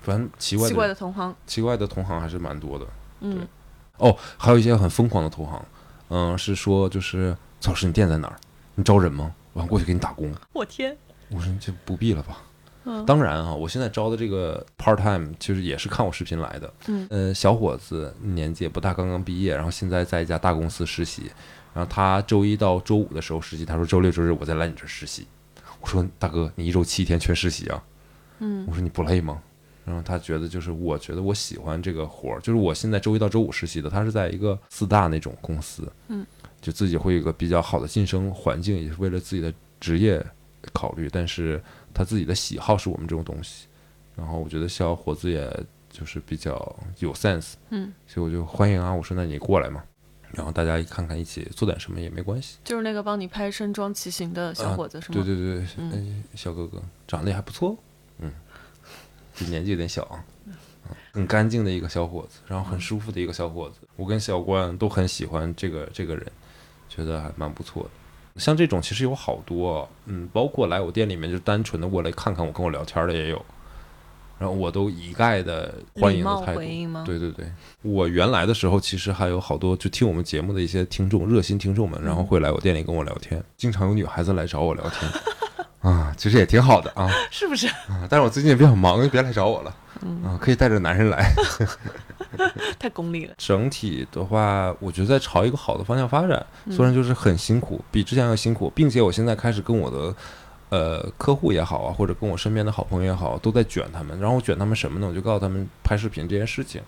[0.00, 2.86] 反正奇怪的奇怪的同行，奇怪的同行还是蛮多的。
[3.20, 3.46] 嗯，
[3.98, 5.62] 哦，还有一些很疯狂的同行。
[6.08, 8.36] 嗯，是说就是曹师，你店在哪儿？
[8.74, 9.34] 你招人吗？
[9.52, 10.32] 我想过去给你打工。
[10.52, 10.96] 我天！
[11.28, 12.42] 我说就不必了吧。
[13.06, 16.72] 当然啊，我现在招的这个 part time 其实也是看我视频来的。
[16.88, 21.30] 嗯，呃，小伙子年纪也不大，刚刚毕业，然后现在在一家大公司实习。
[21.72, 25.26] 然后他周一到周五的时候实习，他说周六周日我再来你这实习。
[25.80, 27.82] 我说大哥，你一周七天全实习啊？
[28.38, 29.40] 嗯，我说你不累吗？
[29.84, 35.90] 然后他觉得就是我觉得我喜欢这个活儿，就是我现在周一到周五实习的，他是在一个四大那种公司。
[36.08, 36.26] 嗯，
[36.60, 40.24] 就自己会有一个比较好的晋升环境，也是为了自己的职业
[40.72, 41.62] 考虑，但是。
[41.92, 43.66] 他自己的喜好是我们这种东西，
[44.14, 45.52] 然后我觉得小伙子也
[45.90, 46.54] 就是比较
[47.00, 49.82] 有 sense，嗯，所以我就欢迎啊，我说那你过来嘛，
[50.30, 52.58] 然后大家看看一起做点什么也没关系。
[52.62, 55.14] 就是那个帮你拍身装骑行的小伙子是吗？
[55.14, 57.76] 对对对，嗯，小哥哥长得也还不错，
[58.20, 58.30] 嗯，
[59.34, 60.24] 就年纪有点小啊，
[61.12, 66.24] 很干净的一个小伙子，然后很舒服的一个小伙子，我跟小关都很喜欢这个这个人，
[66.90, 67.90] 觉得还蛮不错的。
[68.36, 73.44] 像这种其实有好多，嗯，包括来我店里面就单纯的过来看看我跟我聊天的也有，
[74.38, 76.60] 然后我都一概的欢迎的态度。
[77.04, 77.46] 对对对，
[77.82, 85.10] 我原来的时候其实还有好多就听我们节目的一些听众，热心听众们，然后会来我店里跟我聊天，经常有女孩子来找我聊天，
[85.80, 87.66] 啊，其实也挺好的啊， 是不是？
[87.66, 89.76] 啊，但是我最近也比较忙，就别来找我了，
[90.24, 91.32] 啊，可以带着男人来。
[92.78, 93.34] 太功利了。
[93.36, 100.14] 整体的话，我觉得在朝一个好的方向发展，虽然就是很辛苦，比之前要辛苦，并且我现在开始跟我的
[100.70, 104.18] 呃客户也好啊，或者跟我身边的好朋友也好，都在卷他们。
[104.20, 105.06] 然后我卷他们什么呢？
[105.08, 106.80] 我就告诉他们拍视频这件事情，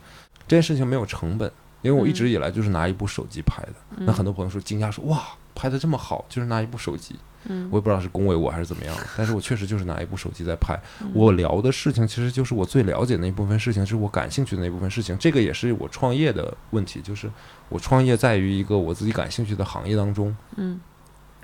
[0.47, 1.51] 这件事情没有成本，
[1.83, 3.73] 因为我一直以来就是拿一部手机拍的。
[4.07, 5.23] 那很多朋友说惊讶说哇，
[5.55, 7.17] 拍的这么好，就是拿一部手机。
[7.49, 10.79] 嗯，我也不知道是恭维我还是怎么样， 但是我确实就是拿一部手机在拍。
[11.13, 15.17] 我聊的事情其实就是我最了解那一部分事情，是我感兴趣的那部分事情。
[15.19, 17.31] 这个也是我创业的问题，就是
[17.69, 20.35] 我创业在于一个我自己感兴趣的行业当中。
[20.57, 20.81] 嗯，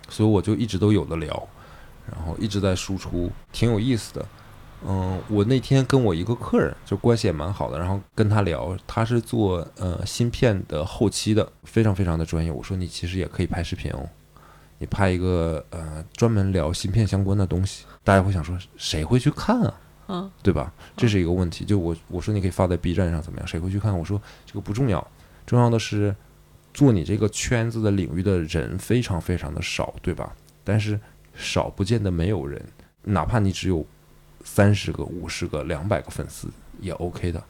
[0.09, 1.49] 所以我就一直都有的聊，
[2.11, 4.25] 然后一直在输出，挺有意思的。
[4.87, 12.53] 嗯，我那天跟我一个客人就关系也蛮好的，然后跟他聊，他是做呃芯片的后期的，非常非常的专业。
[12.53, 14.09] 我说你其实也可以拍视频哦。
[14.79, 19.81] 你拍一个呃专门聊芯片相关的东西，大家会想说谁会去看啊？
[20.09, 20.73] 嗯，对吧？
[20.97, 21.65] 这是一个问题。
[21.65, 23.47] 就我我说你可以发在 B 站上怎么样？
[23.47, 23.97] 谁会去看？
[23.97, 25.07] 我说这个不重要，
[25.45, 26.15] 重要的是
[26.73, 30.35] 做你这个圈子的领域的人非常非常的少，对吧？
[30.65, 30.99] 但是
[31.35, 32.63] 少不见得没有人，
[33.03, 33.85] 哪怕你只有
[34.45, 36.49] 三十个、五十个、两百个粉丝
[36.81, 37.43] 也 OK 的。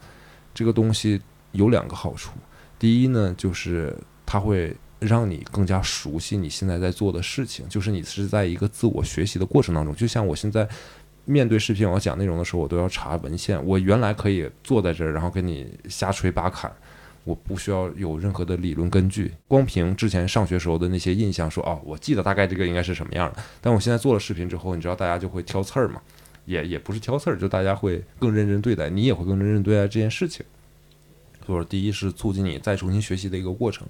[0.53, 1.21] 这个东西
[1.53, 2.33] 有两个好处，
[2.79, 9.95] 第一呢，就是它会让你更加熟悉你现在在做的事情，就是你是在一个自我学习的过程当中。
[9.95, 10.69] 就像我现在
[11.25, 13.65] 面对视频我要讲内容的时候，我都要查文献。
[13.65, 16.73] 我原来可以坐在这儿，然后跟你瞎吹八侃，
[17.25, 23.43] 我不需要有任何的理论根据，光凭之前上学时候的那些印象说，哦，我记得大概这个应该是什么样的。
[23.61, 26.01] 但我现在做了视频之后，你知道大家就会挑刺儿嘛。
[26.47, 30.45] 也也不是挑刺儿，就大家会更认真对待，你也会更认真对待这件事情。
[31.47, 33.87] 所以，第一是促进你再重新学习的一个过程，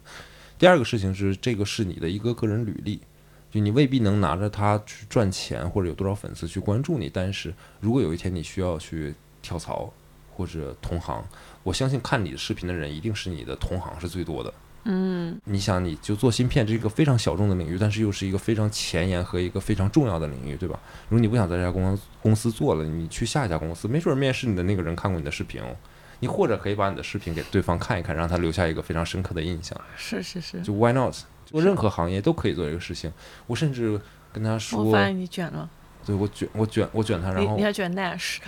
[0.58, 3.00] 第二个事情是这个是你的一个个人履历，
[3.50, 9.92] 就你未必能拿着它去赚钱或者有多少粉丝去关注你，但是如果有一天你需要去跳槽
[10.34, 11.24] 或者同行，
[11.62, 14.52] 我相信看你的视频的人一定是你的同行是最多的。
[14.84, 20.80] 嗯，你想，你就做芯片这个非常小众的领域，但是又是一个非常前沿和一个非常重要的领域，对吧？
[21.08, 25.76] 如果你不想在这家公公司做了，你去下一家公司，没准面试你的那个人看过你的视频哦，
[26.20, 29.78] 你或者可以把你的视频给对方看一看，让他留下一个非常深刻的印象。
[29.96, 31.14] 是是是，就 Why not？
[31.46, 33.12] 做任何行业都可以做这个事情。
[33.46, 34.00] 我甚至
[34.32, 35.68] 跟他说，我发现你卷了，
[36.04, 38.38] 对我卷，我卷，我卷他，然后你还卷 Nash，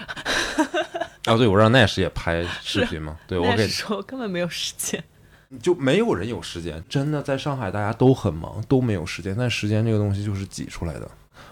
[1.24, 5.02] 啊， 对我让 Nash 也拍视频嘛，对我给说根本没有时间。
[5.60, 9.34] 就没有人有时间，真的在上海大家都很忙，都没有时间。
[9.36, 11.10] 但时间这个东西就是挤出来的，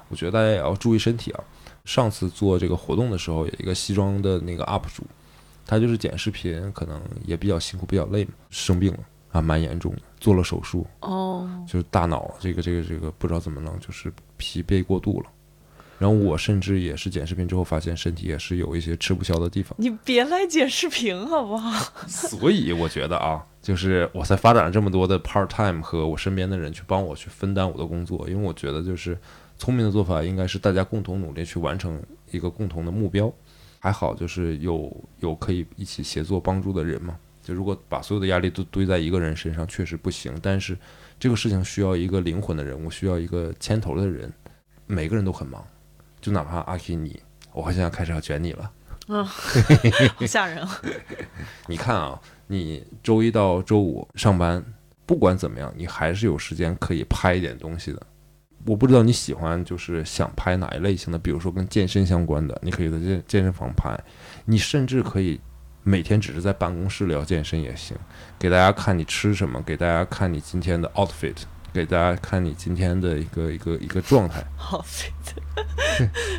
[0.08, 1.42] 我觉得大家也要注意身体啊。
[1.84, 5.02] 上次做这个活动的时候，有一个西装的那个 UP 主，
[5.68, 8.98] 他就是剪视频，可能也比较辛苦，比较累嘛，生病了
[9.30, 15.26] 啊，蛮严重的，做了手术哦，就是大脑这个这个这个不知道怎么弄，就是疲惫过度了。
[15.98, 19.74] 然后我甚至也是剪视频之后发现身体也是有一些吃不消的地方。
[19.78, 21.70] 你别来剪视频好不好？
[22.06, 23.44] 所以我觉得啊。
[23.60, 29.18] 就是我才发展了这么多的 part time 和我身边的人去帮我去分担我的工作，因为我觉得就是
[29.58, 32.00] 聪明的做法应该是大家共同努力去完成
[32.30, 33.30] 一个共同的目标。
[33.88, 37.16] 还好就是有有可以一起协作帮助的人嘛。
[37.42, 40.30] 就如果把所有的压力都堆在一个人身上，确实不行。
[40.42, 40.76] 但是
[41.18, 44.30] 这个事情需要一个灵魂的人物，需要一个牵头的人。
[44.86, 45.66] 每个人都很忙，
[46.20, 47.18] 就哪怕阿 K 你，
[47.54, 48.70] 我好像开始要卷你了。
[49.08, 50.82] 嗯，好吓人啊！
[51.66, 52.20] 你看啊。
[52.50, 54.64] 你周一到周五上班，
[55.04, 58.06] 不管怎么样，你还是有时间可以拍一点东西的。
[58.68, 63.98] 我不知道你喜欢，就是想拍哪一类型的，比如说跟健身相关的，你可以在健健身房拍。
[64.44, 65.40] 你甚至可以
[65.82, 67.96] 每天只是在办公室聊健身也行，
[68.38, 71.34] 给大家看你吃什么，给大家看你今天的 outfit，
[71.72, 74.44] 给大家看你今天的一个一个一个状态。
[74.58, 75.12] outfit，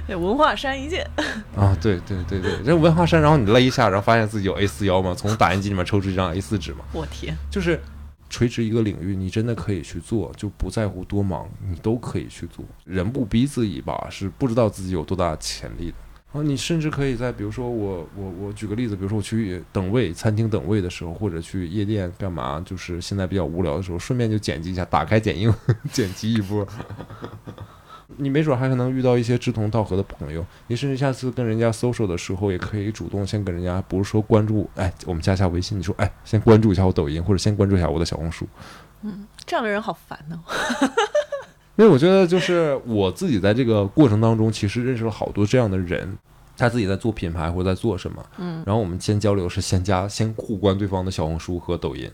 [0.05, 1.03] 对， 文化衫一件。
[1.57, 6.79] 啊，对对对对，这文化衫，然后你勒一下，然后发现自己有 A 四腰嘛，从打印机里面抽出一张 A 四纸嘛。
[6.93, 7.81] 我天，就是
[8.29, 12.63] 垂直一个领域，你真的可以去做，就不在乎多忙，你都可以去做。
[12.85, 15.97] 人不逼自己吧，是不知道自己有多大潜力的。
[16.31, 25.51] 然后你甚至可以在，比如说我我我举个例子，比如说我去等位餐厅等位的时候，或者去夜店干嘛，就是现在比较无聊的时候，顺便就剪辑一下，打开剪映，
[25.91, 26.67] 剪辑一波。
[28.17, 38.47] 你没准还可能遇到一些志同道合的朋友，你甚至下次跟人家 social 的时候，也可以主动先跟人家，不是说关注，哎，我们加下微信，你说，哎，先关注一下我抖音，或者先关注一下我的小红书。
[39.03, 40.39] 嗯，这样的人好烦呢。
[41.77, 46.17] 因为我觉得，就是我自己在这个过程当中，其实认识了好多这样的人，
[46.57, 48.25] 他自己在做品牌或者在做什么。
[48.37, 48.63] 嗯。
[48.65, 52.11] 然后我们先交流是先加，先互关对方的小红书和抖音，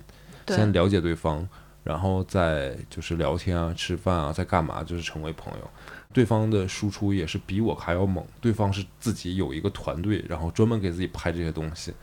[0.47, 1.47] 先了解对方。
[1.83, 4.81] 然后再就是聊天啊、吃饭啊，在干嘛？
[4.81, 5.69] 就是成为朋友。
[6.15, 8.25] 对方的输出也是比我还要猛。
[8.39, 11.93] 对方是自己有一个团队，然后专门给自己拍这些东西，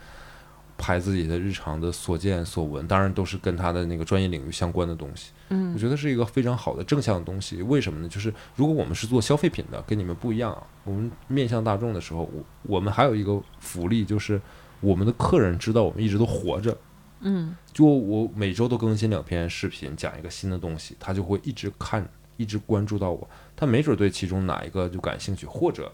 [0.77, 5.31] 拍自己的日常的所见所闻，当然都是跟他的那个专业领域相关的东西。
[5.49, 7.63] 嗯，我觉得是一个非常好的正向的东西。
[7.63, 8.07] 为什么呢？
[8.07, 10.61] 就是如果我们是做消费品的，跟你们不一样啊。
[10.83, 12.43] 我们面向大众的时候，我
[12.75, 14.39] 我们还有一个福利，就是
[14.79, 16.77] 我们的客人知道我们一直都活着。
[17.21, 22.07] 嗯，就我每周都更新两篇视频，讲一个新的东西，他就会一直看，
[22.37, 23.27] 一直关注到我。
[23.55, 25.91] 他没准对其中哪一个就感兴趣，或者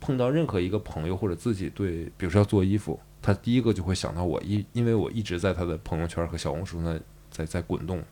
[0.00, 6.98] 碰到任何一个朋友或者自己对，比如说要做衣服，他第一个就会想到我，因因为我一直在他的朋友圈和小红书那
[7.30, 8.02] 在在滚动，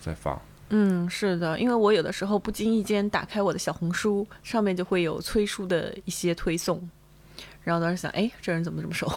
[0.00, 0.40] 在发。
[0.70, 6.88] 嗯，是的，因为我有的时候不经意间打开我的小红书，上面就会有崔叔的一些推送。
[7.64, 9.10] 然后当时想，哎，这人怎么这么熟？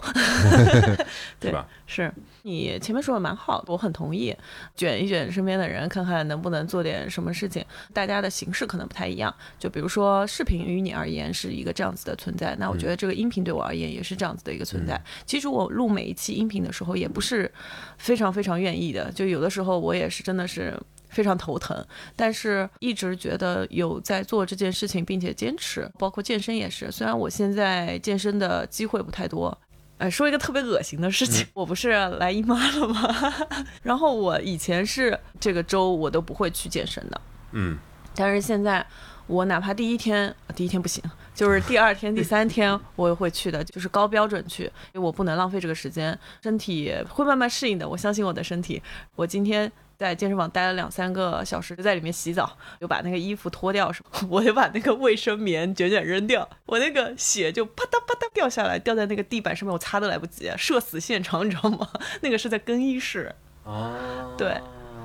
[1.40, 1.66] 对吧？
[1.86, 4.34] 是你前面说的蛮好的，我很同意。
[4.76, 7.64] 卷一卷身边的人，看看能不能做点什么事情。
[7.92, 15.00] 大家的形式可能不太一样，就比如说视频于你而言是一个这样子的存在，那我觉得这个音频对我而言也是这样子的一个存在。
[15.24, 17.50] 其实我录每一期音频的时候，也不是
[17.98, 20.78] 非常非常愿意的，就有的时候我也是真的是。
[21.08, 26.90] 非常头疼，但是一直觉得有在做这件事情，并且坚持，包括健身也是。
[26.90, 29.56] 虽然我现在健身的机会不太多，
[29.98, 33.34] 哎，说一个特别恶心的事情，我不是来姨妈了吗？
[33.82, 37.20] 然后我以前是这个周我都不会去健身的，
[37.52, 37.78] 嗯，
[38.14, 38.84] 但是现在
[39.26, 41.02] 我哪怕第一天，第一天不行，
[41.34, 48.82] 就是第二天、第三天 我也会去的，就是高标准去，因为我不能浪费这个时间，身体会慢慢适应的，我相信我的身体。
[49.14, 49.72] 我今天。
[49.98, 61.88] 在健身房待了两三个小时，就在里面洗澡，就把那个衣服脱掉，什么， 我就把那个卫生棉卷卷扔掉，我那个血就啪嗒啪嗒掉下来，掉在那个地板上面，我擦都来不及，社死现场，你知道吗？
[62.20, 63.34] 那个是在更衣室。
[63.64, 63.94] 啊，
[64.38, 64.60] 对，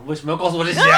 [0.06, 0.80] 为什么要告诉我这些？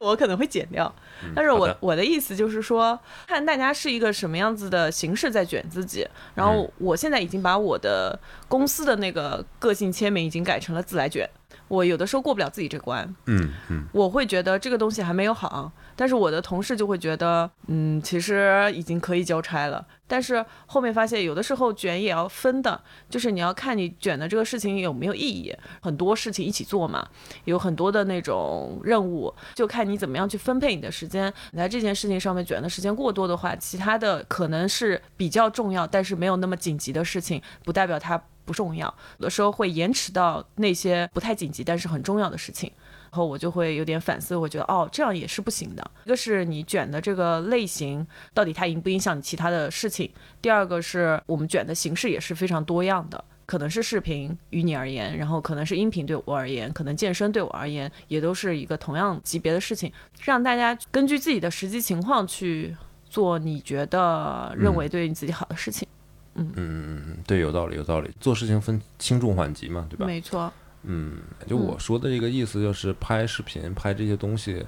[0.00, 0.94] 我可能会剪掉，
[1.34, 11.28] 但是我我的意思就是说，看大家是一个什么样子的形式在卷自己，然后我现在已经把我的公司的那个个性签名已经改成了自来卷。
[11.68, 19.86] 我有的时候过不了自己这关，嗯嗯，我会觉得这个东西还没有好，但是我的同事就会觉得，嗯，其实已经可以交差了。
[20.06, 25.52] 但是后面发现，有的时候卷也要分的，就是你要看你卷的这个事情有没有意义。
[25.80, 27.08] 很多事情一起做嘛，
[27.46, 31.32] 有很多的那种任务，就看你怎么样去分配你的时间。
[31.52, 38.22] 你在这件事情上面卷的时间过多的话，其他的可能是比较重要，但是没有那么紧急的事情，不代表它。
[38.44, 38.86] 不重要，
[39.18, 42.70] 有的时候会延迟到那些不太紧急但是很重要的事情，
[43.10, 45.90] 然后我就会有点反思，我觉得哦，这样也是不行的。
[46.04, 50.10] 一个是你卷的这个类型到底它影不影响你其他的事情，
[50.42, 59.92] 第二个是我们卷的形式也是非常多样的，可能是视频于你而言，然后可能是音频对我而言，可能健身对我而言也都是一个同样级别的事情，
[60.22, 62.76] 让大家根据自己的实际情况去
[63.08, 65.86] 做你觉得认为对你自己好的事情。
[65.88, 65.94] 嗯
[66.34, 68.10] 嗯嗯嗯，对，有道理，有道理。
[68.20, 70.06] 做事情分轻重缓急嘛，对吧？
[70.06, 70.52] 没错。
[70.82, 74.64] 嗯，就我说的这个意思，就是拍视频、拍这些东西，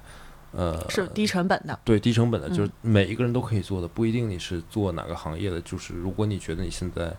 [0.52, 1.78] 呃，是低成本的。
[1.84, 5.60] 对，低成本的，就是每一个人都可以做的，不一定你是做哪个行业的。
[5.60, 7.14] 就是如果你觉得你现在，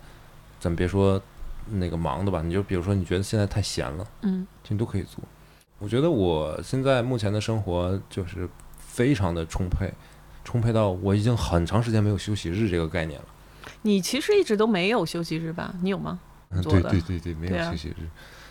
[0.59, 1.21] 咱别说
[1.69, 5.23] 那个忙的吧，你就比如说你觉得现在太闲了，嗯，你都可以做。
[5.77, 9.93] 我觉得我现在目前的生活就是非常的充沛，
[10.43, 13.25] 充沛到我已经很长时间没有休息日这个概念了。
[13.87, 15.73] 你其实一直都没有休息日吧？
[15.81, 16.19] 你有吗？
[16.49, 17.95] 嗯，对对对对，没有休息日。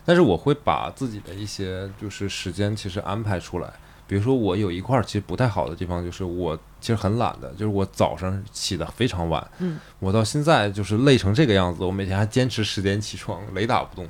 [0.02, 3.70] 但是我会把自己的一些就是时间其实安排出来。
[4.08, 9.46] 比如说我有一块其实不太好的地方，就是我其实很懒的，就是我早上起的非常晚。
[9.58, 9.78] 嗯。
[9.98, 14.08] 我到现在就是累成这个样子，我每天还坚持十点起床，雷打不动。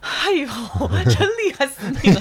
[0.00, 0.48] 哎呦，
[1.04, 2.20] 真厉害死你了！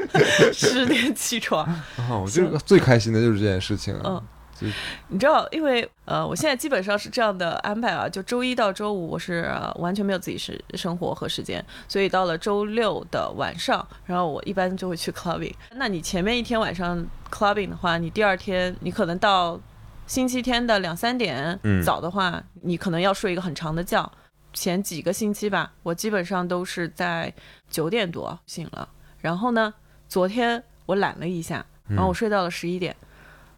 [0.54, 1.66] 十点起床。
[1.66, 3.94] 啊，我这个最开心的就是这件事情。
[4.04, 4.22] 嗯。
[5.08, 15.54] 你知道，因为呃，我现在基本上是这样的安排啊，就周一到周五我是完全没有自己是生活和时间，所以到了周六的晚上，然后我一般就会去 clubbing。
[15.76, 19.58] 那你前面一天晚上 clubbing 的话，你第二天你可能到
[20.06, 24.10] 星期天的两三点，早的话你可能要睡一个很长的觉。
[24.52, 27.32] 前几个星期吧，我基本上都是在
[27.68, 28.88] 九点多醒了，
[29.18, 29.74] 然后呢，
[30.06, 32.94] 昨天我懒了一下，然后我睡到了十一点。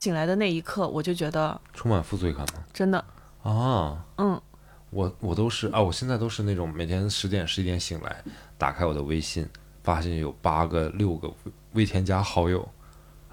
[0.01, 2.65] 醒来的那一刻，我就觉得充满负罪感吗？
[2.73, 3.05] 真的
[3.43, 4.41] 啊，嗯，
[4.91, 8.23] 我我都是啊，我现在都是那种每天十点十一点醒来，
[8.59, 9.49] 打开我的微信，
[9.83, 11.33] 发现有八个六个
[11.73, 12.69] 未添加好友，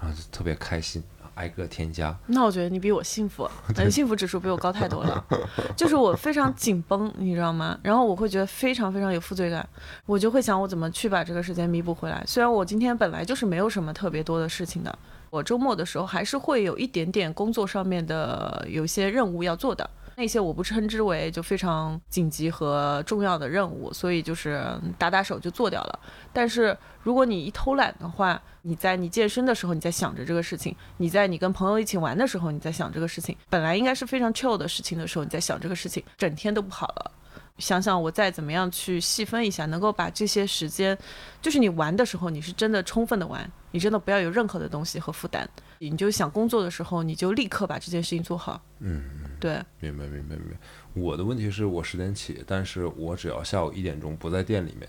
[0.00, 1.02] 然后就特别开心，
[1.34, 2.16] 挨个添加。
[2.26, 3.48] 那我觉得你比我幸福，
[3.84, 5.24] 你幸福指数比我高太多了。
[5.76, 7.78] 就是我非常紧绷，你知道吗？
[7.82, 9.68] 然后我会觉得非常非常有负罪感，
[10.06, 12.22] 我就会想我怎么去把这个时间弥补回来。
[12.26, 14.98] 虽然我今天本来就是没有什么特别多的事情的。
[15.34, 24.64] 我周末的时候还是会有一点点工作上面的有些任务要做的，那些我不称之为就非常紧急和重要的任务，所以就是
[24.96, 25.98] 打打手就做掉了。
[26.32, 37.10] 但是如果你一偷懒的话，你在你健身的时候你在想着这个事情，你在你跟朋友一起玩的时候你在想这个事情，本来应该是非常 chill 的事情的时候你在想这个事情，整天都不好了。
[37.58, 40.96] 想想我再怎么样去细分一下，能够把这些时间，
[41.40, 45.48] 就是你玩的时候，你是真的充分的玩，你真的不要有任何的东西和负担，
[45.78, 48.60] 你就想工作的时候，你就立刻把这件事情做好。
[48.80, 49.04] 嗯，
[49.38, 50.56] 对，明白明白明白。
[50.94, 54.88] 我的问题是我十点起，但是我只要下午一点钟不在店里面，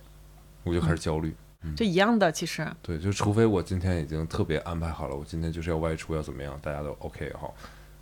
[0.63, 1.36] 我就开始焦虑。
[1.76, 2.68] 就一样的，其实。
[2.82, 7.51] 对，就除非我今天已经特别安排好了，我今天就是要外出要怎么样，大家都 OK 哈。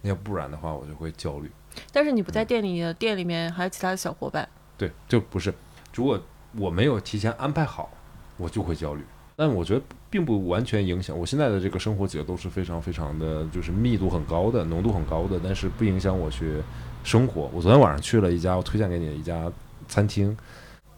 [0.04, 1.52] 要不然的话我就会焦虑。
[1.92, 4.48] 但是你不在店里，店里面还有其他的小伙伴。
[4.78, 5.54] 对，就不是，
[5.94, 6.22] 如果
[6.58, 7.90] 我没有提前安排好，
[8.38, 9.04] 我就会焦虑。
[9.36, 9.82] 但我觉得
[10.12, 16.62] 并不完全影响我现在的这个生活节奏是非常非常的就是密度很高的，浓度很高的，但是不影响我去
[17.04, 17.50] 生活。
[17.52, 19.52] 我昨天晚上去了一家我推荐给你的一家
[19.88, 20.38] 餐厅，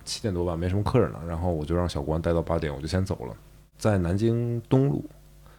[0.03, 3.34] 七点多吧，没什么客人了，然后我就让小关待到八点，我就先走了。
[3.78, 5.10] 在南京东路，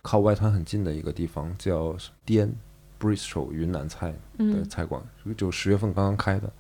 [0.03, 2.55] 靠外滩很近的一个地方叫滇
[3.01, 5.03] Bristol 云南菜的菜馆，
[5.37, 6.51] 就十月份刚刚开的，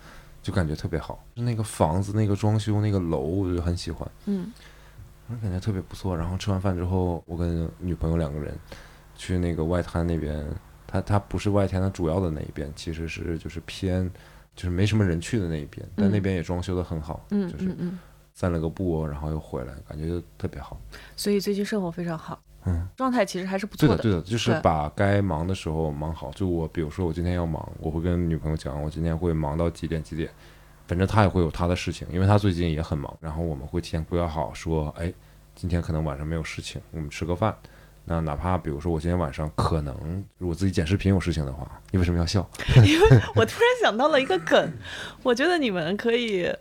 [0.42, 1.24] 就感觉特别好。
[1.34, 4.10] 那个房子、那个装修、那个楼，我就很喜欢。
[4.26, 4.52] 嗯。
[5.28, 6.16] 我感觉特别不错。
[6.16, 8.56] 然后吃完饭之后，我跟女朋友两个人
[9.16, 10.46] 去那个外滩那边。
[10.88, 14.08] 它它不是外滩的主要的那一边，其实是就是偏
[14.54, 15.84] 就是没什么人去的那一边。
[15.96, 17.76] 但那边也装修的很好，就是
[18.34, 20.80] 散了个步，然后又回来，感觉就特别好。
[21.16, 23.96] 所以最近生活非常好，嗯，状态其实还是不错的。
[23.96, 26.30] 对的，对的，就是把该忙的时候忙好。
[26.32, 30.28] 就我比如说我今天要忙，我会跟女朋友讲，我今天会忙到几点几点。
[30.88, 33.16] 反正她也会有她的事情，因为她最近也很忙。
[33.20, 35.12] 然后我们会提前规划好，说，哎，
[35.54, 37.56] 今天可能晚上没有事情，我们吃个饭。
[38.04, 42.48] 那哪怕比如说我今天晚上可能如果自己剪视频有事情的话，你为什么要笑？
[42.84, 44.72] 因为我突然想到了一个梗，
[45.22, 46.52] 我觉得你们可以。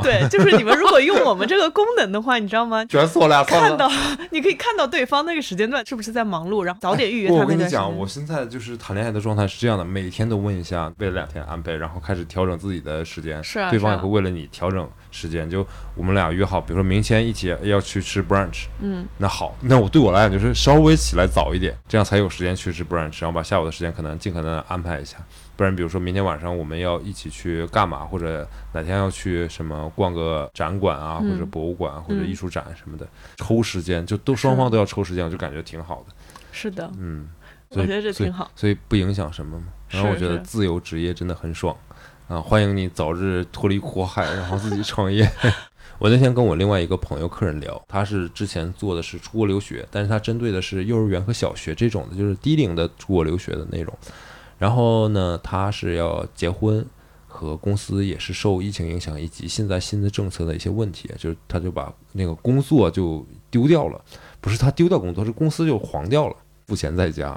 [0.00, 2.84] 对，就是你们如果用我们这个功能的话，你知道吗？
[2.86, 3.90] 卷死我俩，看到
[4.30, 13.42] 你可以看到对方那个时间段是不是在忙碌，然后早点预约他我跟你讲，我现在就是谈恋爱的状态是这样的，每天都问一下，为了两天安排，然后开始调整自己的时间。
[13.42, 15.50] 是啊，对方也会为了你调整时间。
[15.50, 18.66] 就我们俩约好，比如说明天一起要去吃 brunch。
[18.80, 19.06] 嗯。
[19.18, 25.18] 那好，那我对我来讲就是稍微起来早一点，这样才有时间去吃 brunch，然后把下午的时间可能尽可能安排一下。
[25.62, 33.06] 不然，比如说明天晚上我们要一起去干嘛，或者哪天要去什么逛个展馆啊，或者博物馆或者艺术展什么的，
[33.36, 36.14] 抽时间就都双方都要抽时间，我就感觉挺好的。
[36.50, 37.28] 是的，嗯，
[37.68, 39.66] 我觉得这挺好，所以不影响什么嘛。
[39.88, 41.76] 然后我觉得自由职业真的很爽
[42.26, 42.40] 啊！
[42.40, 45.30] 欢迎你早日脱离苦海，然后自己创业。
[46.00, 53.96] 我那天跟我另外一个朋友客人聊，他是之前做的是出国留学，但是他针对的是幼儿园和小学这种的，就是低龄的出国留学的内容。
[54.62, 56.86] 然后呢，他是要结婚，
[57.26, 64.00] 和公司也是受疫情影响以及现在新的政策的一些问题，就是他就把那个工作就丢掉了，
[64.40, 66.36] 不是他丢掉工作，是公司就黄掉了，
[66.68, 67.36] 付钱在家，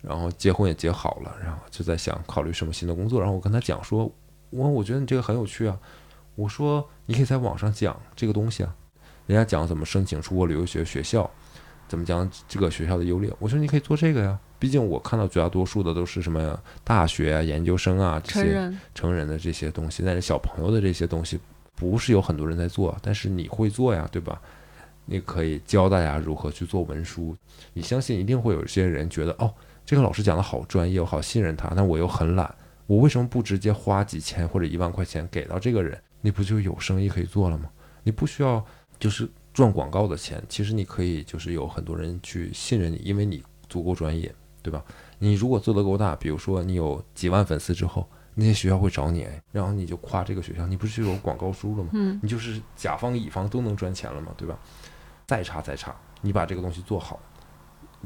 [0.00, 3.20] 然后结婚也结好了，然后就在想考虑什么新的工作。
[3.20, 4.10] 然后我跟他讲说，
[4.48, 5.78] 我我觉得你这个很有趣啊，
[6.36, 8.74] 我说你可以在网上讲这个东西啊，
[9.26, 11.30] 人家讲怎么申请出国留学学校，
[11.86, 14.38] 怎么讲这个学校的优劣，我说你可以做这个呀。
[14.62, 21.36] 毕竟我看到绝大多数的都是什么大学啊、研究生啊这些成人的这些东西，但是小朋友的这些东西
[21.74, 24.40] 不是有很多人在做，但是你会做呀，对吧？
[25.04, 27.36] 你可以教大家如何去做文书。
[27.72, 29.52] 你相信一定会有一些人觉得，哦，
[29.84, 32.54] 这个老师讲的好专业，我好信任他，但我又很懒，
[32.86, 36.00] 我为什么不直接花几千或者一万块钱给到这个人？
[36.20, 37.68] 你不就有生意可以做了吗？
[38.04, 38.64] 你不需要
[39.00, 44.32] 就是赚广告的钱，其实你可以就是有很多人去信任你，因为你足够专业。
[44.62, 44.82] 对吧？
[45.18, 51.90] 你如果做得够大，比如说你有几万粉丝之后，那些学校会找你，然后你就夸这个学校，你不是就有广告书了吗？
[51.92, 54.58] 嗯，你就是甲方乙方都能赚钱了嘛，对吧？
[55.26, 57.20] 再差再差，你把这个东西做好，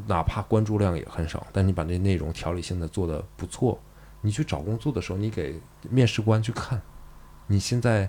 [0.07, 3.78] 哪怕关注量也很少，但你把这内容条理性的做得不错，
[4.20, 6.80] 你去找工作的时候，你给面试官去看，
[7.46, 8.09] 你现在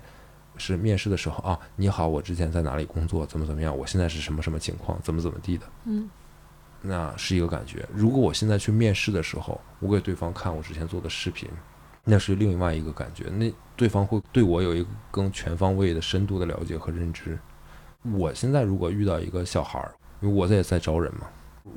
[0.56, 6.08] 是面试的时候啊，你好，我之前在哪里工作，怎么怎么样，我现在是什么什么情况，怎么怎么地的，嗯。
[6.80, 7.86] 那是一个感觉。
[7.92, 11.48] 如果我现在去面试的时候，我给对方看我之前做的视频，
[12.04, 13.24] 那是另外一个感觉。
[13.30, 17.38] 那对方会对我有一个更全方位的、深度的了解和认知。
[18.16, 21.26] 我现在如果遇到一个小孩儿，因为我也在招人嘛，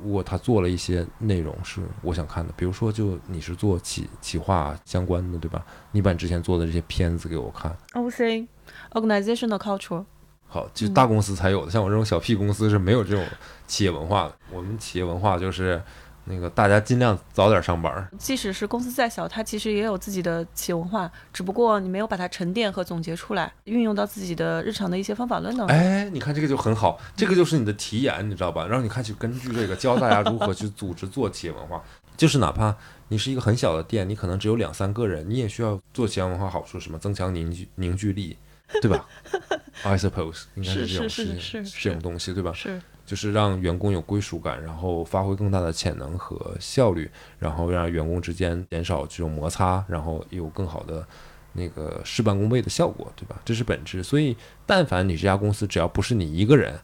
[0.04, 5.64] 如果他做了一些内容是我想看的，比如说就你是做企企划相关的，对吧？
[5.90, 7.76] 你把之前做的这些片子给我看。
[7.94, 8.46] O C
[8.92, 10.04] organizational culture。
[10.52, 13.24] 好，就大公司才有的，像我这种小屁公司是没有这种
[13.66, 14.34] 企业文化的。
[14.50, 15.82] 我们企业文化就是
[16.24, 18.06] 那个大家尽量早点上班。
[18.18, 25.74] 即使是公司再小，它其实也有自己的企业文化，只不过你没有把它沉淀和总结出来，运用到自己的日常的一些方法论当中。
[25.74, 28.66] 哎，你看这个就很好，这个就是你的题眼，你知道吧？
[28.66, 31.82] 然后你看去根据这个教大家如何去组织做企业文化，
[32.14, 32.76] 就是哪怕
[33.08, 36.50] 你是一个很小的店，你可能只有两三个人，你也需要做企业文化。
[36.50, 36.98] 好处什么？
[36.98, 38.36] 增强凝聚凝聚力。
[38.80, 39.06] 对吧
[39.82, 42.52] ？I suppose 应该是这种事情，这种东西，对吧？
[42.52, 51.06] 是，就是让员工有归属感，然后发挥更大的潜能和效率，然后让员工之间减少这种摩擦，然后有更好的
[51.52, 53.40] 那个事半功倍的效果，对吧？
[53.44, 54.02] 这是本质。
[54.02, 56.78] 所以，但凡你这家公司只要不是你一个人，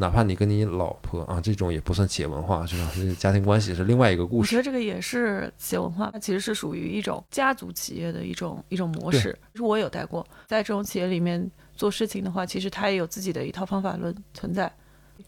[0.00, 2.88] 哪怕你跟你老婆啊，这种也不算企业文化，是吧？
[2.94, 4.46] 这个家庭关系是另外一个故事。
[4.46, 9.36] 我觉得这个也是企业文化，它其实是属于一种家族企业的一种一种模式。
[9.52, 14.72] 就是我有带过，在这种企业里面做事情的话，其实它也有自己的一套方法论存在。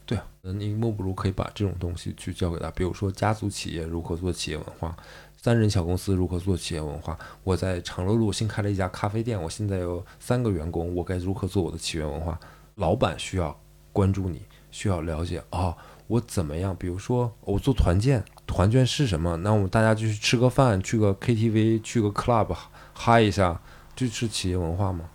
[0.06, 4.96] 对啊，那你莫不如可以把这种东西去教给他，比如说家族企业如何做企业文化，
[5.36, 7.18] 三人小公司如何做企业文化。
[7.42, 12.38] 我在长乐路新开了一家咖啡店，我现在有三个员工，我该如何做我的企业文化？
[12.76, 13.60] 老板需要
[13.92, 14.40] 关注你。
[14.70, 16.74] 需要了解啊，我怎么样？
[16.78, 19.36] 比如说，我做团建，团建是什么？
[19.38, 22.54] 那我们大家就去吃个饭，去个 KTV，去个 club
[22.92, 23.60] 嗨一下，
[23.94, 25.08] 就是企业文化吗？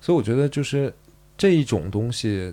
[0.00, 0.94] 所以我觉得就是
[1.36, 2.52] 这一种东西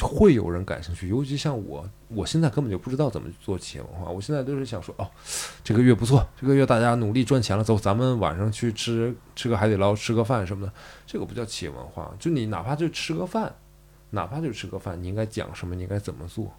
[0.00, 4.10] 会有人感兴趣，尤其像我，我现在根本就不知道怎么做企业文化。
[4.10, 5.06] 我现在都是想说，哦，
[5.62, 10.72] 这个月不错，这个月大家努力赚钱了，走，咱们晚上去吃吃个海底捞，吃个饭什么的，
[11.06, 12.10] 这个不叫企业文化。
[12.18, 13.54] 就你哪怕就吃个饭。
[14.10, 15.74] 哪怕就吃个饭，你应该讲什么？
[15.74, 16.52] 你应该怎么做？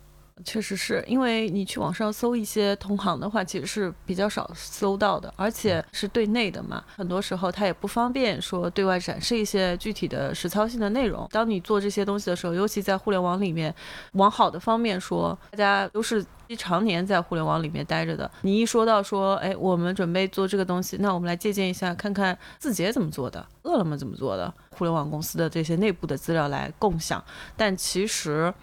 [0.44, 6.84] 确实是因为你去网上搜一些同行的话，其实是比较少搜到的，而且是对内的嘛。
[6.96, 11.28] 很多时候他也不方便说对外展示一些具体的实操性的内容。
[11.32, 13.74] 当你做这些东西的时候，尤其在互联网里面，
[14.14, 16.26] 往好的方面说，大家都是
[16.58, 18.30] 常年在互联网里面待着的。
[18.42, 27.24] 你一说到说，哎，我们准备做这个东西，那我们来借鉴一下，看看字节怎么做的，饿了么怎么做的，互联网公司的这些内部的资料来共享。
[27.56, 28.54] 但其实。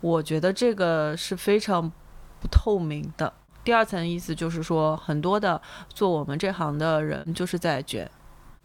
[0.00, 1.90] 我觉得这个是非常
[2.40, 3.32] 不透明的。
[3.62, 5.60] 第二层意思就是说，很多的
[5.92, 8.10] 做我们这行的人就是在卷。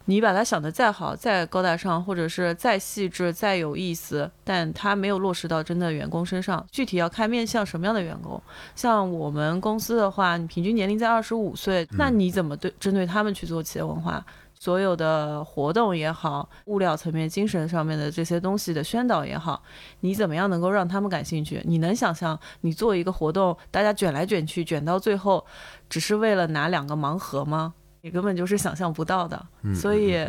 [0.08, 6.64] 你把它想的再好、再高大上，或者是再细致、再有意思，但它没有落实到真的员工身上。
[6.72, 8.40] 具体要看面向什么样的员工。
[8.76, 14.24] 像我们公司的话，你平均年龄在二十五岁，那你怎么对针对他们去做企业文化？
[14.66, 19.62] 所有的活动也好，物料层面、精神上面的这些东西的宣导也好，
[20.00, 21.62] 你怎么样能够让他们感兴趣？
[21.66, 25.46] 你能想象你做一个活动，大家卷来卷去，卷到最后，
[25.88, 27.76] 只是为了拿两个盲盒吗？
[28.02, 29.40] 你根本就是想象不到的。
[29.76, 30.28] 所以，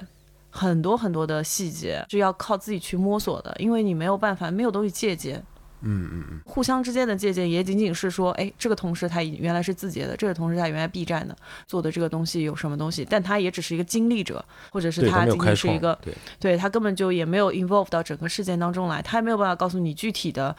[0.50, 5.42] 很多很多的细节是要靠自己去摸索的，因为你没有办法，没有东西借鉴。
[5.86, 20.54] 嗯嗯嗯，互相之间的借鉴也仅仅是说，哎，这个同事他原来是字节的，这个同事他原来 B 站的，做的这个东西有什么东西，但他也只是一个经历者，或者是他仅仅是一个，对，对他根本就也没有 involve 到整个事件当中来，他也没有办法告诉你具体的。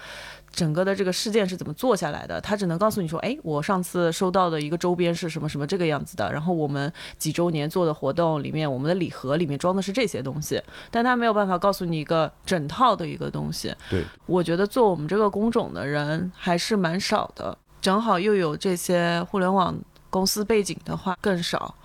[0.57, 2.41] 整个的这个事件是怎么做下来的？
[2.41, 6.33] 他只能告诉你说，哎，我上次收到的一个周边是什么什么这个样子的。
[6.33, 13.71] 然后我们几周年做的活动里面，我们的礼盒里面装的是这些东西，但他没有办法告诉你一个整套的一个东西。
[13.87, 19.77] 对，我觉得做我们这个工种的人还是蛮少的，正好又有这些互联网
[20.09, 21.75] 公司背景的话更少，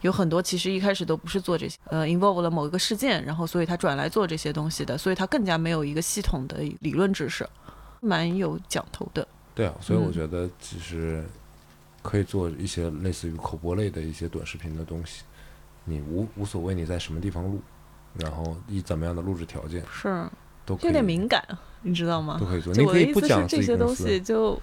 [0.00, 7.46] 有很多其实一开始都不是做这些，呃，involve 了某一个事件，然后所以他转来做这些东西的，所以他更加没有一个系统的理论知识。
[8.04, 11.24] 蛮有讲头的，对啊，所以我觉得其实
[12.02, 15.22] 可以做一些类似于口播类的一些短视频的东西，
[15.84, 17.60] 你无无所谓你在什么地方录，
[18.18, 20.28] 然后以怎么样的录制条件是
[20.66, 21.42] 都有点敏感，
[21.80, 22.36] 你知道吗？
[22.38, 22.74] 都可以做。
[22.74, 24.60] 你可以不讲这些东西就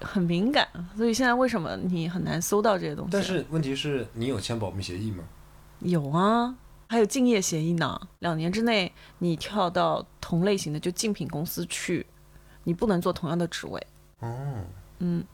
[0.00, 3.10] 很敏感，所以现在为什么你很难搜到这些东西？
[3.12, 5.24] 但是问题是你有签保密协议吗？
[5.80, 6.54] 有啊，
[6.88, 7.98] 还有竞业协议呢。
[8.18, 12.04] 两年之内你跳到同类型的就竞品公司去。
[12.66, 13.86] 你不能做同样的职位
[14.18, 14.28] 哦，
[14.98, 15.24] 嗯，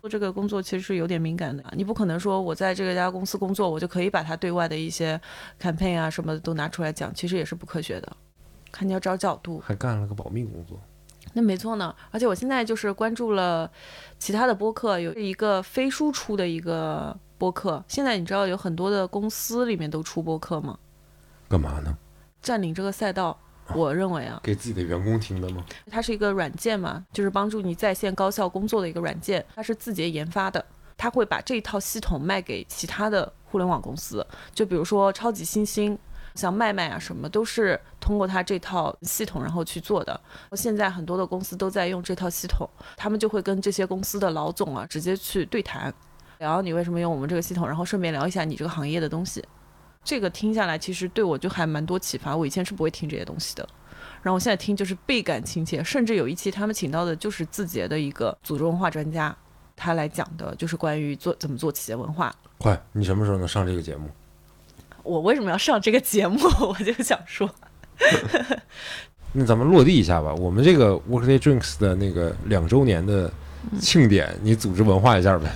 [0.00, 1.62] 做这个工作其实是有点敏感的。
[1.76, 5.18] 你不可能说我在这个家公司工作，我就可以把它对外的一些
[5.60, 8.16] campaign 啊什么的都拿出来讲，其实也是不科学的。
[8.72, 10.80] 看你要找角度，还干了个保密工作，
[11.32, 11.94] 那没错呢。
[12.10, 13.70] 而且我现在就是关注了
[14.18, 17.84] 其他的播客，有一个非输出的一个播客。
[17.86, 20.76] 现在你知道有很多的公司里面都出播客吗？
[21.48, 21.96] 干嘛呢？
[22.42, 23.38] 占领这个赛道。
[23.76, 25.64] 我认为啊，给自己的员工听的吗？
[25.90, 29.44] 它是一个软件嘛，就是帮助你在线高效工作的一个软件。
[29.54, 30.64] 它是字节研发的，
[30.96, 35.98] 它会把这套系统卖给其他的互联网公司，就比如说超级新星、
[36.34, 40.20] 像麦麦啊什么，都是通过它这套系统然后去做的。
[40.52, 45.92] 现在很多的公司都在用这套系统，他们就会跟这些公司的老总啊直接去对谈，
[46.38, 49.44] 聊你为什么用我们这个系统，然后顺便聊一下你这个行业的东西。
[50.10, 52.36] 这个听下来，其实对我就还蛮多启发。
[52.36, 53.62] 我以前是不会听这些东西的，
[54.24, 55.84] 然后我现在听就是倍感亲切。
[55.84, 59.32] 甚至有一期他们请到的就是字节的一个组织文化专家，
[59.76, 62.34] 他来讲的就是关于做怎么做企业文化。
[62.58, 64.10] 快，你什么时候能上这个节目？
[65.04, 66.40] 我为什么要上这个节目？
[66.58, 67.48] 我就想说，
[69.30, 70.34] 那咱们落地一下吧。
[70.34, 73.32] 我们这个 Workday Drinks 的那个两周年的
[73.80, 75.48] 庆典，你组织文化一下呗。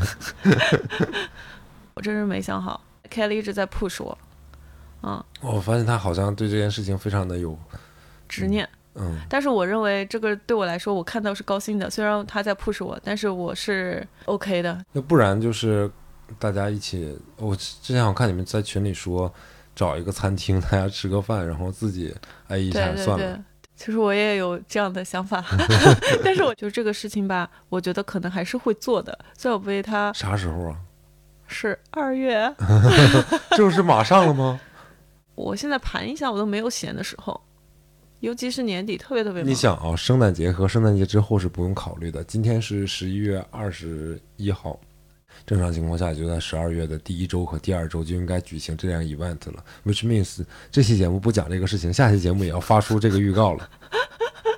[1.95, 2.81] 我真是没想好
[3.11, 4.17] ，Kelly 一直在 push 我。
[5.05, 7.59] 嗯，我发现他好像对这件事情非常的有
[8.29, 8.67] 执念。
[8.95, 11.91] 嗯，但是我认为这个对我来说，我看到是高兴的。
[11.91, 14.85] 虽然他在 push 我，但是我是 OK 的。
[14.93, 15.91] 那不然就是
[16.39, 19.33] 大家一起，我之前我看你们在群里说，
[19.75, 22.15] 找一个餐厅，大家吃个饭，然后自己
[22.49, 23.45] 哎一下算了。
[23.77, 25.45] 其实我也有这样的想法，
[26.23, 29.19] 但是我就这个事情吧，我觉得可能还是会做的。
[29.37, 30.77] 虽然我为他啥时候啊？
[31.49, 32.55] 是二月，
[33.57, 34.61] 这不是马上了吗？
[35.35, 37.41] 我现在盘一下，我都没有闲的时候，
[38.21, 39.51] 尤其是年底特别特别忙。
[39.51, 42.23] 你想啊，圣诞节和圣诞节之后是不用考虑的。
[42.25, 44.79] 今天是十一月二十一号，
[45.45, 49.65] 正常情况下就在十二月的第一周和第二周就应该举行这样 event 了。
[49.85, 53.69] Which means 这期节目不讲这个事情，下期节目也要发出这个预告了。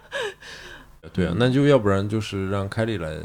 [1.14, 3.16] 对啊，那就要不然就是让凯莉来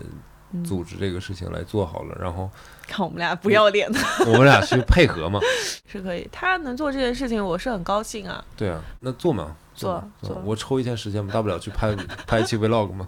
[0.64, 2.49] 组织这个事情来做好了，然后。
[2.92, 5.39] 看我们俩不要脸的， 我们俩去配合嘛，
[5.89, 6.28] 是可以。
[6.32, 8.44] 他能做这件事情，我是很高兴啊。
[8.58, 10.42] 对啊，那做嘛，做做。
[10.44, 11.96] 我抽一天时间嘛，大不了去拍
[12.28, 13.08] 拍一期 vlog 嘛。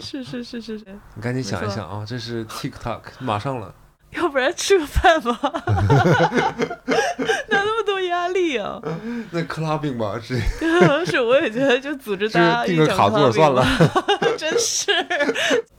[0.00, 0.84] 是是是是是。
[1.16, 3.74] 你赶紧想一想啊，这是 TikTok 马上了。
[4.12, 5.36] 要不然吃个饭吧？
[7.48, 8.80] 哪那么多压力啊？
[9.32, 10.38] 那 clubbing 吧，是。
[11.04, 13.66] 是，我也觉得就组织大家订个卡座算了。
[14.38, 14.92] 真是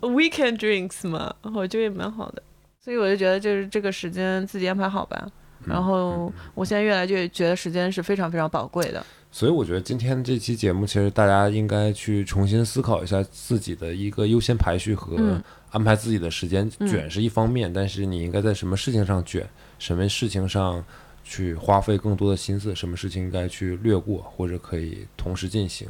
[0.02, 2.44] weekend drinks 嘛，我觉得也蛮好的。
[2.86, 5.28] 所以我就觉得，就是这个时间自己安排好吧。
[5.66, 9.04] 然后我现在越来越觉得时间是非常非常宝贵的。
[9.32, 16.70] 所以我觉得今天这期节目，其实大家应该去重新思考一下自己的一个优先排序和安排自己的时间。
[16.88, 20.86] 卷是一方面，但是你应该在什么事情上卷，什么事情上
[21.24, 25.88] 去花费更多的心思，什么事情应该去略过或者可以同时进行，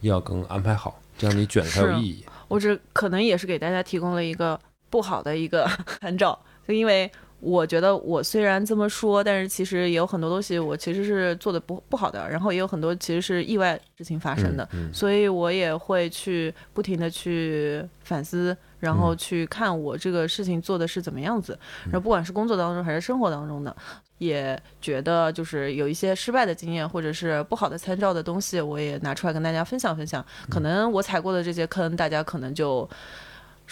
[0.00, 2.24] 要更安排好，这样你卷才有意义。
[2.48, 4.58] 我这可能也是给大家提供了一个。
[4.92, 5.66] 不好的一个
[6.02, 6.38] 参照，
[6.68, 23.74] 就因为我觉得我虽然这么说，但是其实也有很多东西我其实是做的不不好的，然后也有很多其实是意外事情发生的，所以我也会去不停的去反思，然后去看我这个事情做的是怎么样子，然后不管是工作当中还是生活当中的，
[24.18, 32.88] 也觉得就是有一些失败的经验或者是不好的参照的东西，我也拿出来跟大家分享分享，可能我踩过的这些坑，大家可能就。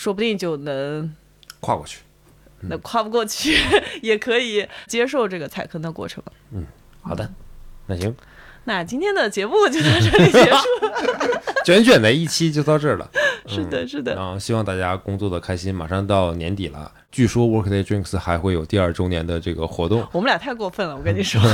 [0.01, 1.15] 说不定就能
[1.61, 2.01] 跨过去，
[2.61, 3.55] 那跨不过去
[4.01, 6.25] 也可以接受这个踩坑的过程。
[6.53, 6.65] 嗯，
[7.03, 7.31] 好的，
[7.87, 8.17] 那行，
[8.65, 10.67] 那今天的节目就到这里结束，
[11.67, 13.11] 卷卷的一期就到这儿了。
[13.47, 14.15] 是的，是的。
[14.15, 15.75] 然后希望大家工作的开心。
[15.75, 20.07] 马上到年底了，据说 Workday Drinks 还会有第二周年的这个活动。
[20.13, 21.41] 我们俩太过分了，我跟你说。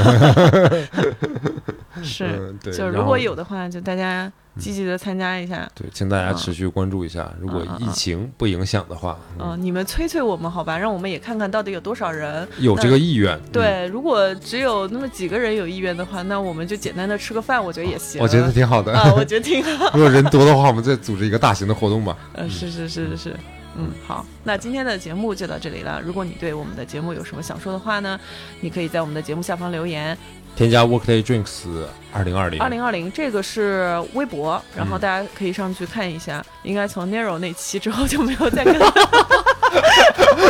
[2.03, 4.31] 是，对就如果有的话，就大家。
[4.59, 7.31] 积极的参加一下，对，请大家持续关注一下。
[7.39, 13.39] 如果疫情不影响的话，嗯，你们催催我们好吧，让我们也看看到底有多少人有这个意愿。
[13.53, 18.19] 对，如果只有那么几个人有意愿的话，那我们就简单的吃个饭，我觉得也行。
[18.23, 19.89] 我觉得挺好的啊，我觉得挺好。
[19.93, 22.17] 如果人多的话，我们再组织一个大型的活动吧。
[22.33, 23.37] 嗯，是是是是是，
[23.79, 26.01] 嗯，好，那今天的节目就到这里了。
[26.01, 28.19] 如果你对我们的节目有什么想说的话呢，
[28.61, 30.17] 你可以在我们的节目下方留言。
[30.55, 31.67] 添加 Workday Drinks
[32.15, 36.43] 二零二零二零二零，这个是微博，然后大家可以上去看一下。
[36.63, 38.75] 应该从 Nero 那期之后就没有再看。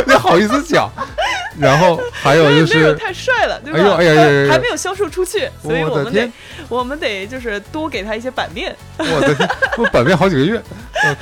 [0.06, 0.90] 你好意思讲？
[1.58, 3.78] 然后还有就是太帅了，对吧？
[3.78, 6.30] 哎呦哎呀，还没有销售出去，所以我们得
[6.68, 8.76] 我们得就是多给他一些版面。
[8.98, 9.48] 我的天，
[9.78, 10.60] 我版面好几个月，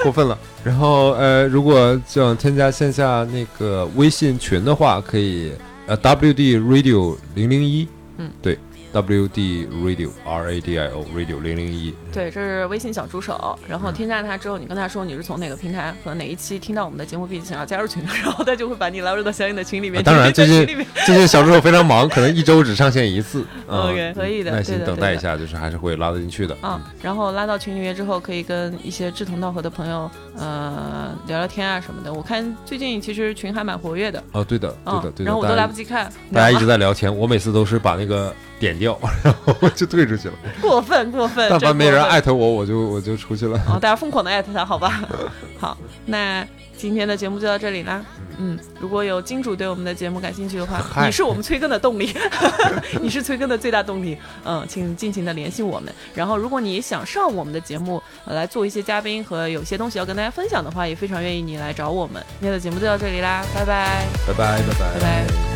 [0.02, 0.36] 过分了。
[0.64, 5.52] 然后呃，如果想添加线下那个微信群的话，可以
[5.86, 7.86] 呃 WD Radio 零零一，
[8.18, 8.58] 嗯，对。
[8.92, 13.58] W D Radio R A D I O Radio 零零一，对，这是微信小助手。
[13.68, 20.00] 然后添加他之后，你跟他说你是从哪个平台和哪一期听到我们的节目，并且想要加入群，然 后他就会把你拉入到相应的群里面。
[20.04, 20.64] 当然，最近
[21.04, 23.44] 最近小助手非常忙，可能一周只上线一次。
[23.66, 26.56] OK，可以的，耐心等待一下，就是还是会拉得进去的。
[26.62, 30.08] 嗯，然后拉到群里面之后，可以跟一些志同道合的朋友，
[30.38, 32.12] 呃，聊聊天啊什么的。
[32.12, 34.22] 我看最近其实群还蛮活跃的。
[34.30, 35.24] 哦，对的，对的，对的。
[35.24, 38.34] 然后我都来不及看，大家一直在聊天，我每次都是把那个。
[38.60, 40.34] 点掉， 然后就退出去了。
[40.62, 41.46] 过分过分！
[41.50, 43.58] 但凡没人艾特我，我就我就出去了。
[43.68, 45.02] 哦，大家疯狂的艾特他，好吧？
[45.58, 45.76] 好，
[46.06, 48.02] 那今天的节目就到这里啦。
[48.38, 52.14] 嗯，如果有金主对我们的节目感兴趣的话，你是我们催更的动力，
[53.02, 54.16] 你是催更的最大动力。
[54.44, 55.92] 嗯，请尽情的联系我们。
[56.14, 62.22] 然后，如果你想上我们的节目来做一些嘉宾和有些东西要跟大家分享的话，也非常愿意你来找我们。
[62.40, 65.53] 今天的节目就到这里啦，拜拜，拜拜，拜拜，拜拜。